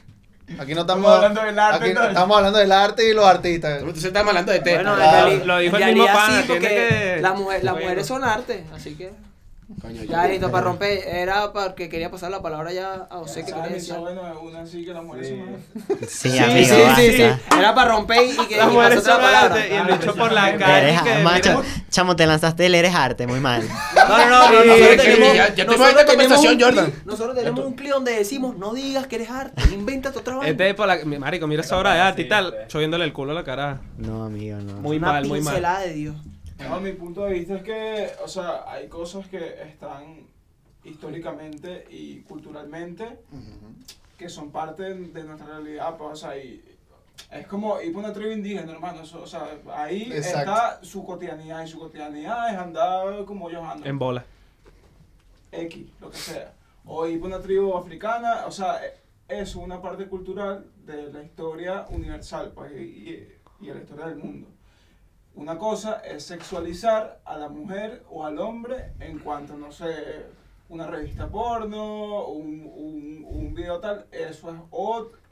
[0.59, 2.09] Aquí no estamos, Estamos hablando del arte, aquí no- entonces.
[2.11, 3.79] estamos hablando del arte y los artistas.
[3.79, 4.59] Entonces estamos hablando de.
[4.59, 5.27] Bueno, Claro.
[5.29, 7.85] reali- Lo dijo el mismo pana, sí, porque que- las, mujeres, las Bueno.
[7.87, 9.11] mujeres son arte, así que.
[9.81, 10.99] Coño, Ya, yo- listo, para romper.
[11.07, 13.95] Era porque quería pasar la palabra ya a José que quería Eso, decir.
[13.97, 17.23] bueno, una así que las mujeres son más- Sí, Sí, amigo, sí, sí, sí.
[17.23, 17.59] basta.
[17.59, 19.67] Era para romper y, que Las y mujeres son palabra.
[19.67, 21.23] y el bicho por la Eres, calle que...
[21.23, 23.63] macho, chamo, te lanzaste el eres arte, muy mal.
[23.95, 26.93] No, no, no, Sí, nosotros sí, tenemos, ya- ya nosotros tenemos conversación, un Jordan.
[27.05, 30.51] Nosotros tenemos un clip donde decimos, no digas que eres arte, invéntate otra vaina.
[30.51, 30.97] Este es por la...
[31.19, 32.55] Marico, mira esa obra de arte y tal.
[32.67, 33.81] Choviéndole el culo a la cara.
[33.97, 34.73] No, amigo, no.
[34.81, 35.53] Muy mal, muy mal.
[35.53, 36.15] pincelada de Dios.
[36.59, 40.27] No, mi punto de vista es que, o sea, hay cosas que están
[40.83, 43.19] históricamente y culturalmente
[44.17, 46.63] que son parte de nuestra realidad, pues, o sea, y
[47.31, 50.51] es como ir por una tribu indígena, hermano, eso, o sea, ahí Exacto.
[50.51, 53.87] está su cotidianidad, y su cotidianidad es andar como ellos andan.
[53.87, 54.23] En bola.
[55.51, 56.53] X, lo que sea.
[56.85, 58.93] O ir por una tribu africana, o sea, e-
[59.41, 63.27] es una parte cultural de la historia universal pues, y, y-
[63.61, 64.47] y de la historia del mundo.
[65.35, 70.25] Una cosa es sexualizar a la mujer o al hombre en cuanto, no sé,
[70.69, 74.55] una revista porno, un, un, un video tal, eso es,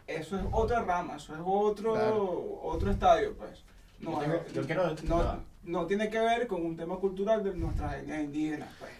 [0.08, 2.60] eso es otra rama, eso es otro, Claro.
[2.64, 3.64] otro estadio, pues.
[4.00, 5.24] No, Yo tengo- es- yo quiero- no,
[5.64, 8.92] no tiene que ver con un tema cultural de nuestras etnias indígenas, pues.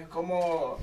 [0.00, 0.78] Es como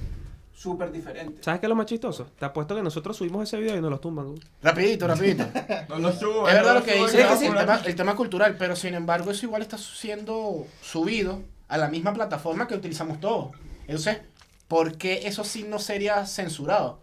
[0.56, 1.44] súper diferente.
[1.44, 2.28] ¿Sabes qué es lo más chistoso?
[2.40, 4.28] Te apuesto que nosotros subimos ese video y nos lo tumban.
[4.30, 4.40] güey.
[4.64, 5.46] Rapidito, rapidito.
[5.90, 6.48] No lo subo.
[6.48, 9.32] Es verdad no lo que dice no el, tema, el tema cultural, pero sin embargo
[9.32, 13.52] eso igual está siendo subido a la misma plataforma que utilizamos todos.
[13.82, 14.20] Entonces,
[14.68, 17.00] ¿por qué eso sí no sería censurado?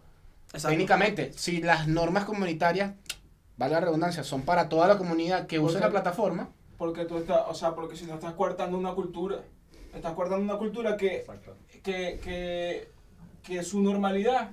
[0.47, 0.69] Exacto.
[0.69, 2.93] Técnicamente, si las normas comunitarias,
[3.57, 7.17] vale la redundancia, son para toda la comunidad que use Porque- la plataforma, Porque tú
[7.17, 9.37] estás, o sea, porque si no estás coartando una cultura.
[9.93, 11.23] Estás coartando una cultura que,
[11.83, 12.89] que, que,
[13.43, 14.49] que su normalidad,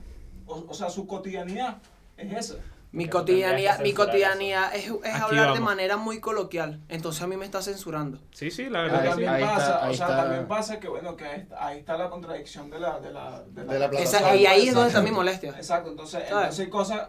[0.46, 1.78] o, o sea, su cotidianidad
[2.16, 2.54] es esa.
[2.92, 5.60] Mi cotidianidad, que mi censurar cotidianidad es, es hablar de vamos.
[5.60, 6.80] manera muy coloquial.
[6.88, 8.18] Entonces a mí me está censurando.
[8.32, 9.10] Sí, sí, la Pero verdad que sí.
[9.10, 10.22] también ahí está, pasa, ahí o sea, está.
[10.22, 13.42] también pasa que bueno, que ahí está, ahí está la contradicción de la, de la,
[13.44, 14.00] De la plataforma.
[14.00, 15.02] Esa- y ahí es donde está Exacto.
[15.08, 15.50] mi molestia.
[15.50, 16.32] Exacto, entonces, ¿Sabes?
[16.32, 17.08] entonces hay cosas,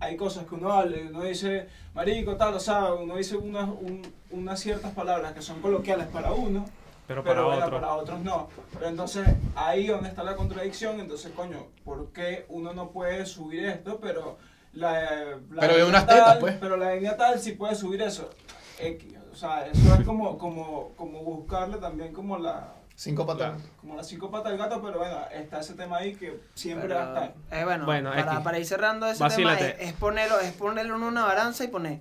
[0.00, 4.02] hay cosas que uno habla uno dice, marico, tal, o sea, uno dice unas, un-
[4.32, 6.64] unas ciertas palabras que son coloquiales para uno,
[7.10, 7.80] Pero pero para otro.
[7.80, 8.48] para otros no.
[8.72, 13.64] Pero entonces, ahí donde está la contradicción, entonces, coño, ¿por qué uno no puede subir
[13.64, 14.38] esto, pero
[14.74, 16.56] la, la Pero de unas tal, tetas, pues.
[16.60, 18.30] Pero la etnia tal sí puede subir eso.
[18.78, 23.60] X, o sea, eso es como, como, como buscarle también como la, Cinco patas.
[23.80, 27.06] como la psicópata del gato, pero bueno, está ese tema ahí que siempre Pero, va
[27.06, 27.34] a estar.
[27.58, 29.64] eh, bueno, Bueno, para, para ir cerrando ese Vacílate.
[29.72, 32.00] tema, es, es ponerlo, es ponerlo en una balanza y poner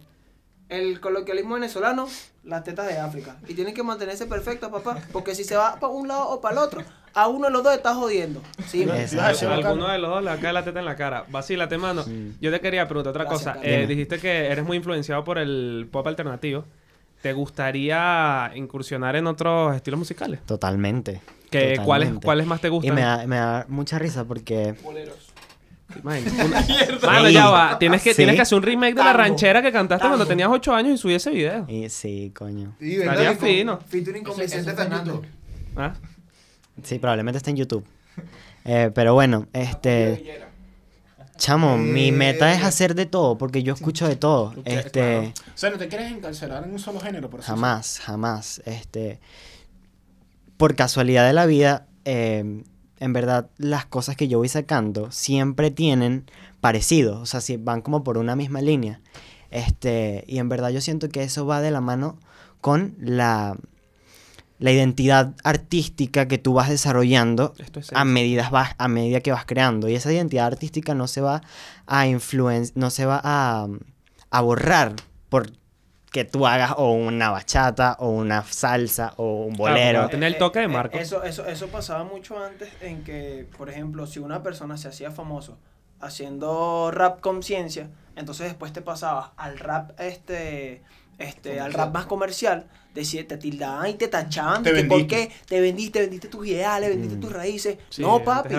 [0.70, 2.08] el coloquialismo venezolano,
[2.50, 3.38] las tetas de África.
[3.48, 4.98] Y tienen que mantenerse perfectos, papá.
[5.12, 6.84] Porque si se va para un lado o para el otro,
[7.14, 8.42] a uno de los dos está jodiendo.
[8.68, 9.50] Sí, Exacto.
[9.52, 11.26] Alguno de los dos le va a caer la teta en la cara.
[11.30, 12.04] Vacílate, mano.
[12.04, 12.36] Sí.
[12.42, 13.66] Yo te quería preguntar otra Gracias, cosa.
[13.68, 16.66] Eh, dijiste que eres muy influenciado por el pop alternativo.
[17.22, 20.40] ¿Te gustaría incursionar en otros estilos musicales?
[20.46, 21.22] Totalmente.
[21.52, 22.26] ¿Qué, ¿cuáles, totalmente.
[22.26, 22.96] ¿Cuáles más te Y gustan?
[22.96, 24.74] me da, me da mucha risa porque...
[24.84, 25.29] Boleros.
[26.04, 27.34] Imagínate, una- Mano, Sí.
[27.34, 27.80] ya va.
[27.80, 28.18] Tienes que, Sí.
[28.18, 30.98] tienes que hacer un remake de la ranchera que cantaste cuando tenías 8 años y
[30.98, 31.66] subí ese video.
[31.68, 32.76] Y sí, coño.
[32.80, 33.40] Y Estaría ¿verdad?
[33.40, 33.80] fino.
[33.88, 35.14] Featuring con Vicente está en Fernández.
[35.16, 35.28] YouTube.
[35.78, 35.94] ¿Ah?
[36.84, 37.86] Sí, probablemente está en YouTube.
[38.66, 40.44] Eh, pero bueno, este...
[41.38, 42.66] Chamo, mi meta es Eh.
[42.66, 44.54] hacer de todo, porque yo escucho de todo.
[44.66, 45.28] Este, claro.
[45.28, 48.62] O sea, no te quieres encarcelar en un solo género, por así Jamás, jamás.
[48.66, 49.22] Este,
[50.58, 52.64] por casualidad de la vida, eh,
[53.00, 56.30] en verdad, las cosas que yo voy sacando siempre tienen
[56.62, 57.22] parecido.
[57.22, 59.02] O sea, si van como por una misma línea.
[59.52, 62.20] Este, y en verdad yo siento que eso va de la mano
[62.62, 63.58] con la,
[64.60, 69.46] la identidad artística que tú vas desarrollando es a medida, vas, a medida que vas
[69.46, 69.88] creando.
[69.90, 71.42] Y esa identidad artística no se va
[71.88, 73.68] a influenciar, no se va a,
[74.30, 74.96] a borrar
[75.30, 75.52] por
[76.12, 80.00] que tú hagas o una bachata o una salsa o un bolero.
[80.00, 80.98] Claro, Tiene el toque de Eh, eh, Marco.
[80.98, 85.12] Eso, eso, eso pasaba mucho antes en que, por ejemplo, si una persona se hacía
[85.12, 85.58] famoso
[86.02, 90.82] haciendo rap conciencia, entonces después te pasabas al rap este
[91.18, 94.98] este al rap más comercial, decía, te tildaban y te tachaban Te de que por
[94.98, 95.28] vendiste.
[95.30, 97.20] qué te vendiste, vendiste tus ideales, vendiste Mm.
[97.22, 97.78] tus raíces.
[97.90, 98.56] Sí, no, papi.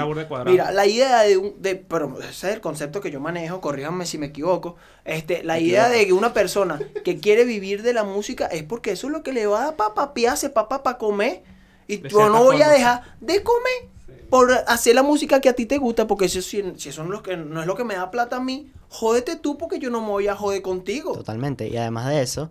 [0.46, 4.06] Mira, la idea de un de pero ese es el concepto que yo manejo, corríjanme
[4.06, 4.76] si me equivoco.
[5.04, 8.92] Este, la idea de que una persona que quiere vivir de la música es porque
[8.92, 11.42] eso es lo que le va a dar para papiarse, papá, para comer.
[11.86, 13.90] Y De yo no voy a dejar de comer
[14.30, 17.10] por hacer la música que a ti te gusta, porque eso, si, si eso no
[17.10, 19.78] es, lo que, no es lo que me da plata a mí, jódete tú porque
[19.78, 21.14] yo no me voy a joder contigo.
[21.14, 21.68] Totalmente.
[21.68, 22.48] Y además de eso,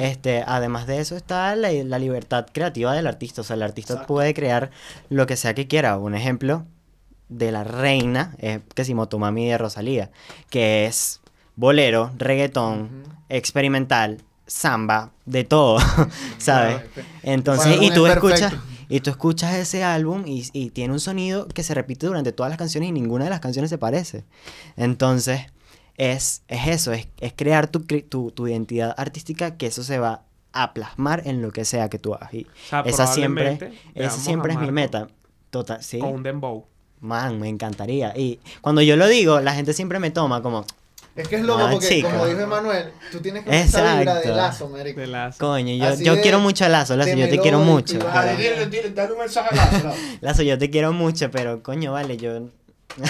[0.00, 3.42] este, además de eso está la, la libertad creativa del artista.
[3.42, 4.14] O sea, el artista Exacto.
[4.14, 4.70] puede crear
[5.10, 5.98] lo que sea que quiera.
[5.98, 6.64] Un ejemplo
[7.28, 10.10] de la reina es que si Motomami de Rosalía,
[10.50, 11.20] que es
[11.56, 15.78] bolero, reggaetón, experimental, samba, de todo,
[16.38, 16.82] ¿sabes?
[17.22, 18.77] Entonces, Para y tú es escuchas, perfecto.
[18.88, 22.50] Y tú escuchas ese álbum y, y tiene un sonido que se repite durante todas
[22.50, 24.24] las canciones y ninguna de las canciones se parece.
[24.76, 25.42] Entonces,
[25.96, 30.22] es, es eso, es, es crear tu, tu, tu identidad artística que eso se va
[30.52, 32.32] a plasmar en lo que sea que tú hagas.
[32.32, 35.08] Y O sea, esa siempre, esa siempre es mi meta.
[35.50, 35.98] Total, sí.
[35.98, 36.66] Con un dembow.
[37.00, 38.12] Man, me encantaría.
[38.16, 40.64] Y cuando yo lo digo, la gente siempre me toma como,
[41.18, 42.08] Es que es loco No, porque, chico.
[42.08, 44.36] como dijo Emanuel, tú tienes como esa vibra de Exacto.
[44.36, 45.00] lazo, marico.
[45.00, 45.36] De las...
[45.36, 47.98] coño, yo, yo de- quiero mucho a Lazo, Lazo, yo te quiero mucho.
[48.10, 49.98] Ah, dile, dile, dale un mensaje a Lazo, Lazo.
[50.20, 52.48] Lazo, yo te quiero mucho, pero coño, vale, yo...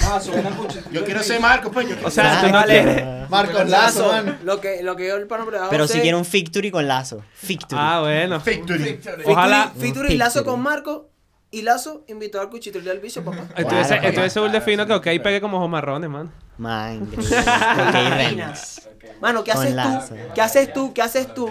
[0.03, 0.21] Ah,
[0.57, 0.81] mucho.
[0.93, 1.87] Yo quiero ser Marco, pues.
[1.89, 2.83] Yo quiero O sea, tú no Vale.
[2.83, 3.31] quieres...
[3.31, 4.39] Marcos Lazo, man.
[4.43, 7.23] lo que, lo que yo el pano Pero si quiero un Victory con Lazo.
[7.43, 7.81] Victory.
[7.83, 8.41] Ah, bueno.
[8.41, 9.01] Victory.
[9.25, 11.09] Ojalá- Featuring y Lazo con Marco.
[11.51, 13.45] Y Lazo invitó al cuchitril al vicio, papá.
[13.57, 16.31] Estuviese, Claro, estuviese un defino que ok pegue como jomarrones, man.
[16.59, 17.39] Man, increíble.
[17.39, 18.89] Ok, remix.
[19.21, 20.17] Mano, ¿qué haces tú?
[20.35, 20.93] ¿Qué haces tú?
[20.95, 21.51] ¿Qué haces tú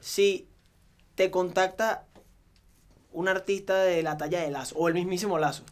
[0.00, 0.48] si
[1.14, 2.04] te contacta
[3.12, 5.64] un artista de la talla de Lazo o el mismísimo Lazo?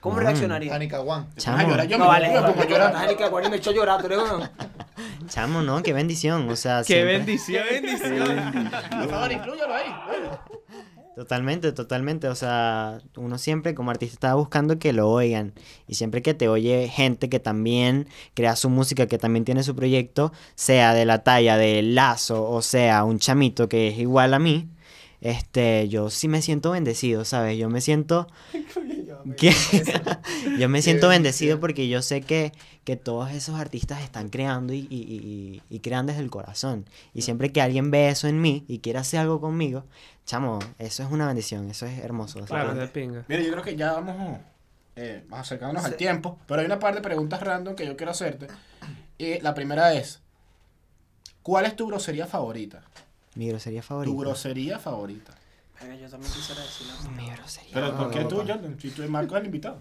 [0.00, 0.20] ¿Cómo Mm.
[0.20, 0.74] reaccionaría?
[0.74, 1.28] Anica Juan.
[1.36, 2.96] Chamo, yo No me- vale, me pongo a llorar.
[2.96, 6.48] Angélica Guarín me echó a llorar, tú un- chamo, no, qué bendición.
[6.50, 7.64] O sea, Qué siempre- bendición.
[8.90, 9.86] Por favor, inclúyalo ahí.
[11.14, 12.28] Totalmente, totalmente.
[12.28, 15.52] O sea, uno siempre como artista está buscando que lo oigan.
[15.86, 19.76] Y siempre que te oye gente que también crea su música, que también tiene su
[19.76, 24.38] proyecto, sea de la talla de Lazo o sea un chamito que es igual a
[24.38, 24.70] mí,
[25.22, 27.56] este, yo sí me siento bendecido, ¿sabes?
[27.58, 28.26] Yo me siento...
[29.36, 29.54] que-
[30.58, 32.52] yo me siento bendecido porque yo sé que,
[32.84, 36.84] que todos esos artistas están creando y, y- y- y crean desde el corazón.
[37.14, 39.84] Y siempre que alguien ve eso en mí y quiere hacer algo conmigo,
[40.26, 42.40] chamo, eso es una bendición, eso es hermoso.
[42.44, 43.24] Claro, de pinga.
[43.28, 44.38] Mira, yo creo que ya vamos
[44.96, 48.48] eh, acercándonos al tiempo, pero hay una par de preguntas random que yo quiero hacerte.
[49.18, 50.20] Y la primera es,
[51.42, 52.82] ¿cuál es tu grosería favorita?
[53.34, 54.16] Mi grosería Tu favorita.
[54.20, 55.32] grosería favorita.
[55.80, 56.92] Venga, Yo también quisiera decirlo.
[57.16, 57.70] Mi grosería.
[57.74, 58.52] Pero ¿por qué no, tú, no.
[58.52, 58.76] Jordan?
[58.80, 59.78] Si tú eres Marco es el invitado.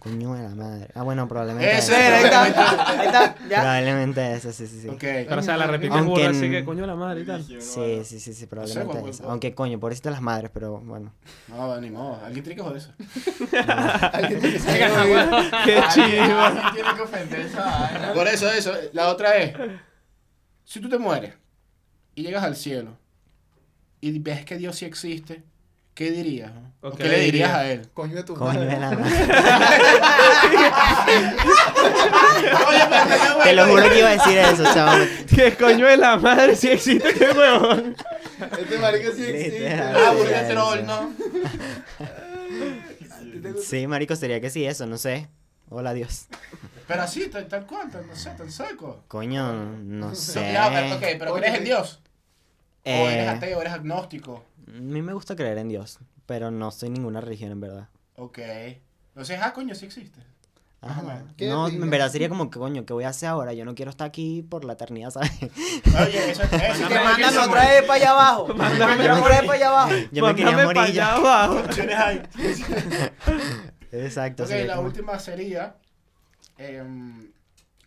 [0.00, 0.88] Coño de la madre.
[0.96, 1.70] Ah, bueno, probablemente.
[1.78, 2.22] Ese esa.
[2.24, 3.60] Mira, ahí está, ahí está, ya.
[3.60, 4.88] Probablemente esa, sí, sí, sí.
[4.88, 4.98] Ok.
[4.98, 7.44] Pero o sea, la repite Aunque burda, en- así que coño la madre y tal.
[7.44, 7.60] Sí,
[8.04, 9.22] sí, sí, sí, probablemente güey, esa.
[9.22, 9.30] güey.
[9.30, 11.12] Aunque coño, pobrecita las madres, pero bueno.
[11.46, 12.18] No, ni modo.
[12.24, 12.92] Alguien tiene que joder eso.
[14.12, 15.50] Alguien tiene que oír.
[15.66, 16.40] Qué chido.
[16.40, 18.12] Alguien tiene que ofender esa vaina.
[18.12, 18.72] Por eso, eso.
[18.94, 19.54] La otra es,
[20.64, 21.34] si tú te mueres
[22.14, 22.96] y llegas al cielo
[24.00, 25.42] y ves que Dios sí existe,
[25.94, 26.52] ¿qué dirías?
[26.52, 26.72] no?
[26.88, 26.92] ¿O.
[26.92, 27.88] ¿Qué le dirías a él?
[27.94, 28.80] Coño de tu Coño de madre.
[28.80, 29.26] la madre.
[33.44, 35.08] Te lo juro que iba a decir eso, chaval.
[35.34, 37.96] ¿Qué coño de la madre si existe qué huevón?
[38.58, 39.72] Este marico sí existe.
[39.74, 41.12] Ah, porque el troll, ¿no?
[43.62, 45.28] Sí, marico, sería que sí, eso, no sé.
[45.68, 46.26] Hola, Dios.
[46.86, 49.04] Pero así, tal, tal cual, tal, no sé, tan seco.
[49.08, 50.52] Coño, no sé.
[50.52, 52.01] Ya, ok, pero Oye, ¿crees en Dios?
[52.84, 54.44] ¿O eres Eh, ateo, eres agnóstico?
[54.66, 57.88] a mí me gusta creer en Dios, pero no soy ninguna religión en verdad.
[58.16, 58.38] Ok.
[59.08, 60.20] Entonces, ah, coño, sí existe.
[60.80, 61.00] Ajá.
[61.00, 61.22] Ajá.
[61.36, 63.52] ¿Qué No, en verdad sería como que coño, ¿qué voy a hacer ahora?
[63.52, 65.30] Yo no quiero estar aquí por la eternidad, ¿sabes?
[65.40, 66.52] Oye, eso es eso.
[66.88, 68.54] Que mándame otra vez para allá abajo.
[68.54, 69.90] Mándame otra vez para allá abajo.
[70.10, 71.14] Yo me quería Mándame morir pa' ya.
[71.14, 71.62] allá abajo.
[73.92, 74.44] Exacto.
[74.44, 75.76] Ok, la como- última sería.
[76.58, 77.30] em,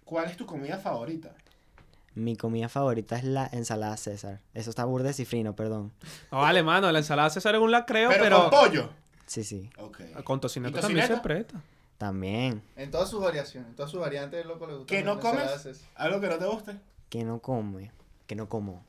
[0.03, 1.31] ¿cuál es tu comida favorita?
[2.15, 4.39] Mi comida favorita es la ensalada César.
[4.53, 5.91] Eso está burde cifrino, perdón.
[6.31, 8.89] No, vale, mano, la ensalada César es un lacreo, Pero, pero, con pollo.
[9.25, 9.69] Sí, sí.
[9.77, 9.99] Ok.
[10.23, 11.61] con tocineta ¿Y también se presta.
[11.97, 12.61] También.
[12.75, 14.87] En todas sus variaciones, en todas sus variantes, el loco le gusta.
[14.87, 15.43] ¿Que no comes?
[15.43, 15.81] ensaladas.
[15.95, 16.75] ¿Algo que no te guste?
[17.09, 17.91] Que no come.
[18.27, 18.83] Que no como.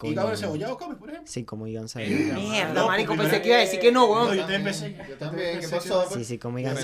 [0.00, 0.34] ¿Hígado Coño.
[0.36, 1.30] encebollado comes, por ejemplo?
[1.32, 2.40] Sí, como hígado encebollado.
[2.40, 4.34] Mierda, No, marico, pensé no- que iba a decir que no, No, weón.
[4.34, 4.94] yo también pensé.
[4.96, 6.08] Yo yo también, ¿qué pasó?
[6.10, 6.76] Sí, sí, como hígado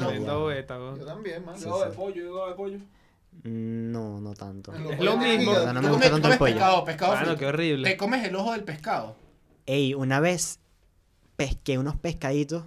[0.84, 0.98] weón.
[0.98, 1.56] Yo también, man.
[1.56, 2.78] Sí, Hígado de pollo, hígado de pollo.
[3.44, 4.72] No, no tanto.
[4.72, 5.52] Es lo mismo.
[5.72, 6.54] No, me gusta tanto el pollo.
[6.54, 7.36] pescado, pescado frito.
[7.36, 7.90] qué horrible.
[7.90, 9.16] ¿Te comes el ojo del pescado?
[9.66, 10.60] Ey, una vez
[11.36, 12.64] pesqué unos pescaditos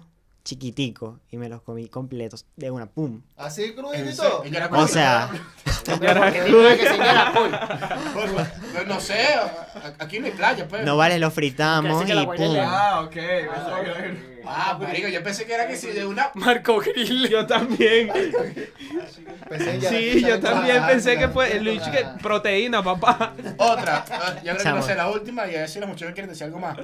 [0.48, 3.20] chiquiticos y me los comí completos de una pum.
[3.36, 4.42] Así crudito
[4.72, 5.28] O sea,
[8.86, 10.86] no sé, a- aquí no hay playa, pues.
[10.86, 12.56] no vale, lo fritamos y pum.
[12.60, 13.16] Ah, ok.
[13.16, 14.14] era-
[14.50, 16.30] Ah, marico, yo pensé que era que si de una...
[16.32, 17.28] Marco Grill.
[17.28, 18.10] Yo también.
[19.90, 22.16] Sí, yo también Ah, pensé que ah, fue el que ah.
[22.22, 23.34] proteína, papá.
[23.58, 26.14] Otra, ah, ya creo que no sé, la última y a ver si los muchachos
[26.14, 26.78] quieren decir algo más.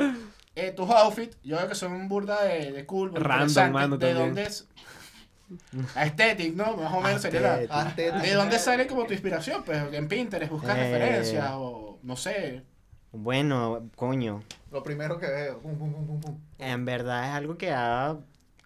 [0.56, 4.26] Eh, tus outfits, yo creo que son burda de, de cool, Random, mano, ¿De también.
[4.28, 4.68] dónde es?
[5.94, 6.76] Aesthetic, ¿no?
[6.76, 7.54] Más o menos sería la...
[7.82, 8.22] Aesthetic.
[8.22, 9.62] ¿De dónde sale como tu inspiración?
[9.64, 10.82] Pues en Pinterest, buscas Eh.
[10.92, 12.62] referencias o no sé.
[13.12, 14.42] Bueno, coño,
[14.72, 15.60] Lo primero que veo.
[15.60, 16.38] Pum, pum, pum, pum, pum.
[16.58, 18.16] en verdad es algo que ha...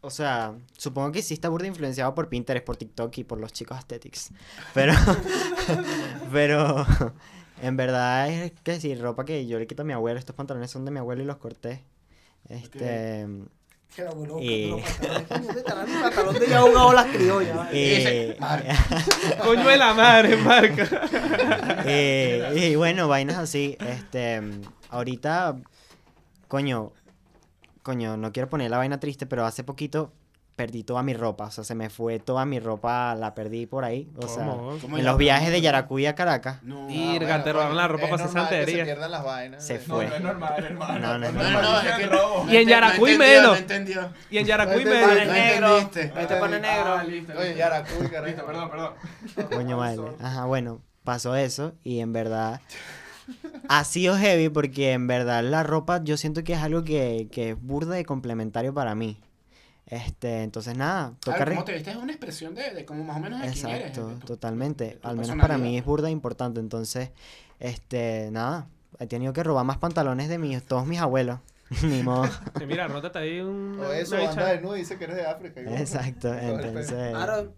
[0.01, 3.53] O sea, supongo que sí está burda influenciado por Pinterest, por TikTok y por los
[3.53, 4.31] chicos aesthetics.
[4.73, 4.93] Pero...
[6.33, 6.87] pero...
[7.63, 10.19] En verdad es que sí, ropa que yo le quito a mi abuelo.
[10.19, 11.83] Estos pantalones son de mi abuelo y los corté.
[12.49, 13.27] Este...
[13.95, 15.23] Que la abuelo Y- el
[16.03, 16.63] pantalón de ya
[17.09, 17.57] criollas.
[17.57, 18.33] ¿vale?
[18.37, 18.37] y-.
[19.43, 20.89] Coño de la madre, marca.
[21.91, 23.77] Eh, y bueno, vainas así.
[23.81, 24.43] Este,
[24.91, 25.57] ahorita,
[26.49, 26.93] coño,
[27.83, 30.13] coño, no quiero poner la vaina triste, pero hace poquito
[30.59, 31.45] perdí toda mi ropa.
[31.45, 34.11] O sea, se me fue toda mi ropa, la perdí por ahí.
[34.17, 34.77] O sea, ¿Cómo?
[34.81, 36.63] ¿Cómo en los viajes de Yaracuy a Caracas.
[36.65, 38.79] No, Y- Ah, Irga, te robaron la ropa para santería.
[38.79, 39.65] Se pierdan las vainas.
[39.65, 40.09] Se No, fue.
[40.09, 40.99] no es normal, hermano.
[40.99, 41.63] No, no es no, no, normal.
[41.63, 42.45] no, es que robo.
[42.45, 43.59] no Y en Yaracuy menos.
[44.31, 45.01] Y en Yaracuy Este.
[45.07, 45.79] Pane No negro.
[45.79, 46.95] Este pane negro.
[47.41, 48.27] Oye, Yaracuy, carajo.
[48.27, 48.93] Listo, perdón, perdón.
[49.51, 50.03] Coño, vale.
[50.21, 52.61] Ajá, bueno, pasó eso y en verdad
[53.69, 57.51] ha sido heavy porque en verdad la ropa yo siento que es algo que, que
[57.51, 59.21] es burda y complementario para mí.
[59.91, 61.91] Este, entonces nada, toca Claro, ¿Cómo te viste?
[61.91, 63.81] Es una expresión de, de como más o menos de quién eres.
[63.89, 64.85] Exacto, de tu- totalmente.
[64.85, 66.61] de Al menos para mí es burda importante.
[66.61, 67.11] Entonces,
[67.59, 68.67] este, nada,
[68.99, 71.41] he tenido que robar más pantalones de mis, todos mis abuelos.
[71.83, 72.29] Ni modo.
[72.67, 73.79] Mira, rótate ahí un.
[73.81, 75.61] O eso, anda desnudo y dice que eres de África.
[75.61, 75.79] igual.
[75.81, 77.11] Exacto, entonces.
[77.11, 77.53] Claro,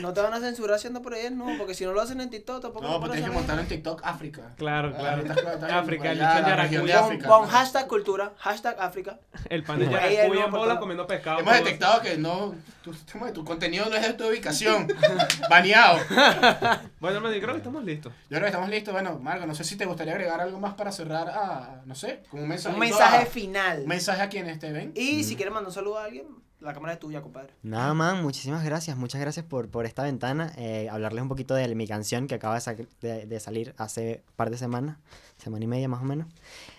[0.00, 2.30] no te van a censurar haciendo por ahí, no, porque si no lo hacen en
[2.30, 3.60] TikTok tampoco No, pues tienes que saber.
[3.60, 4.54] en TikTok África.
[4.56, 5.22] Claro, claro.
[5.22, 7.18] Está en- África, el región de Yaracuy.
[7.20, 9.18] Con, hashtag cultura, hashtag África.
[9.48, 11.40] El pan de Ahí Yaracuy hay en bola comiendo pescado.
[11.40, 12.54] Hemos detectado que no,
[13.32, 14.88] tu, contenido no es de tu ubicación.
[15.50, 15.98] Baneado.
[16.98, 18.12] Bueno, me creo que estamos listos.
[18.22, 18.92] Yo creo que estamos listos.
[18.92, 22.22] Bueno, Marco, no sé si te gustaría agregar algo más para cerrar a, no sé,
[22.30, 22.74] como un mensaje.
[22.74, 23.80] Un mensaje final.
[23.82, 24.92] Un mensaje a quienes te ven.
[24.94, 26.26] Y si quieres mandar un saludo a alguien,
[26.60, 27.52] la cámara es tuya, compadre.
[27.62, 28.96] Nada, man, muchísimas gracias.
[28.96, 30.52] Muchas gracias por, por esta ventana.
[30.56, 34.22] Eh, hablarles un poquito de mi canción que acaba de, sa- de- de salir hace
[34.28, 34.96] un par de semanas,
[35.36, 36.26] semana y media más o menos.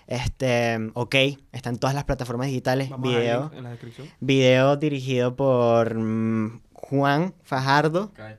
[0.07, 1.15] Este, ok,
[1.51, 2.89] está en todas las plataformas digitales.
[2.89, 3.51] Vamos a video.
[3.53, 4.07] en la descripción.
[4.19, 8.37] Video dirigido por mm, Juan Fajardo, Cae.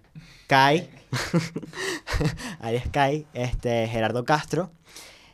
[0.48, 0.90] Kai,
[2.60, 4.70] alias Kai, este, Gerardo Castro,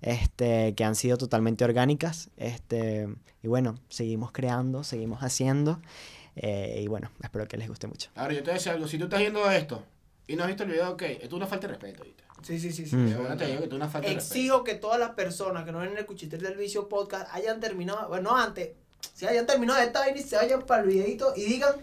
[0.00, 2.30] Este, que han sido totalmente orgánicas.
[2.36, 3.08] Este,
[3.42, 5.80] y bueno, seguimos creando, seguimos haciendo.
[6.34, 8.10] eh, y bueno, espero que les guste mucho.
[8.16, 8.88] Ahora, yo te voy a decir algo.
[8.88, 9.84] Si tú estás viendo esto
[10.26, 12.02] y no has visto el video, ok, esto es una falta de respeto.
[12.02, 12.24] ¿viste?
[12.42, 12.86] Sí, sí, sí.
[12.86, 12.96] sí.
[12.96, 13.18] Mm.
[13.22, 14.08] Verdad te digo que es una falta.
[14.08, 18.08] Exijo que todas las personas que no ven el Cuchitel del Vicio podcast hayan terminado,
[18.08, 18.70] bueno, antes,
[19.14, 21.74] si hayan terminado esta vaina y se vayan para el videito y digan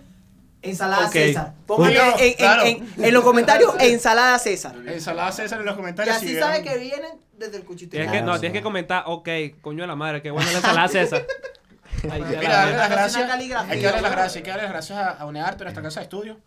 [0.61, 1.07] ensalada.
[1.09, 1.53] César.
[1.65, 2.63] Pónganle en, en- claro.
[2.65, 4.75] en- en los comentarios ensalada César.
[4.85, 6.15] Ensalada César en los Y comentarios.
[6.17, 7.91] así si sabe vieron- que vienen desde el Cuchitel.
[7.91, 9.29] Tienes que, no, tienes que comentar, ok,
[9.61, 11.25] coño de la madre, qué buena la ensalada César.
[12.03, 12.17] Mira,
[12.49, 13.29] darle las gracias.
[13.31, 14.35] Hay que darle las gracias.
[14.37, 16.37] Hay que darle las gracias a, a Unearte, nuestra casa de estudio.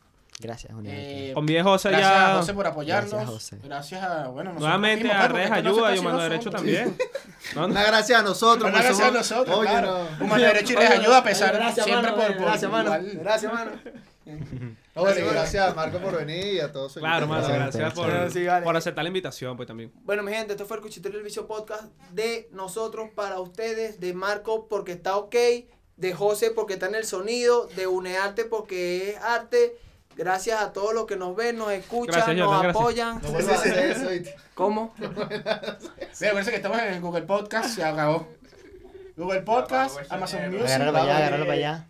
[0.42, 0.74] Gracias.
[0.84, 2.36] Eh, Con viejo José gracias a.
[2.36, 3.12] José por apoyarnos.
[3.12, 3.58] Gracias, José.
[3.62, 6.96] Gracias a, bueno, nosotros Nuevamente mismos, a pues, Redes Ayuda y Humano Derecho también.
[7.56, 7.66] No.
[7.66, 8.70] Una gracias a nosotros.
[8.70, 10.08] Una pues, gracias a somos- nosotros, Oye, claro.
[10.18, 10.24] no.
[10.24, 12.90] Humano Derecho y Les Ayuda a pesar Gracias, siempre mano, por, por gracias, mano.
[13.14, 13.70] Gracias, mano.
[14.94, 16.92] No, bueno, y gracias a Marco por venir y a todos.
[16.94, 18.32] Claro, mano, Gracias, por, gracias.
[18.34, 18.62] Sí, vale.
[18.64, 19.90] por aceptar la invitación, pues también.
[20.04, 24.12] Bueno, mi gente, esto fue el Cuchitorio del Vicio Podcast de nosotros para ustedes, de
[24.12, 25.34] Marco porque está ok,
[25.96, 29.76] de José porque está en el sonido, de Unearte porque es arte.
[30.16, 33.22] Gracias a todos los que nos ven, nos escuchan, Gracias, nos Jordan, apoyan.
[33.22, 34.30] No a hacer eso.
[34.54, 34.94] ¿Cómo?
[34.98, 38.28] Mira, parece que estamos en Google Podcast, se acabó.
[39.16, 40.66] Google Podcast, Amazon Music.
[40.66, 41.86] Agárralo para allá, agárralo para allá.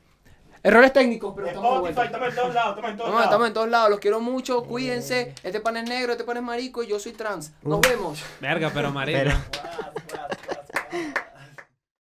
[0.64, 3.24] Errores técnicos, pero estamos Spotify, estamos en todos lados, estamos en todos Vamos, lados.
[3.32, 5.34] estamos en todos lados, los quiero mucho, cuídense.
[5.42, 7.50] Este pan es negro, este pan es marico y yo soy trans.
[7.62, 8.22] Nos vemos.
[8.40, 9.18] Verga, pero marico.
[9.18, 11.12] Pero-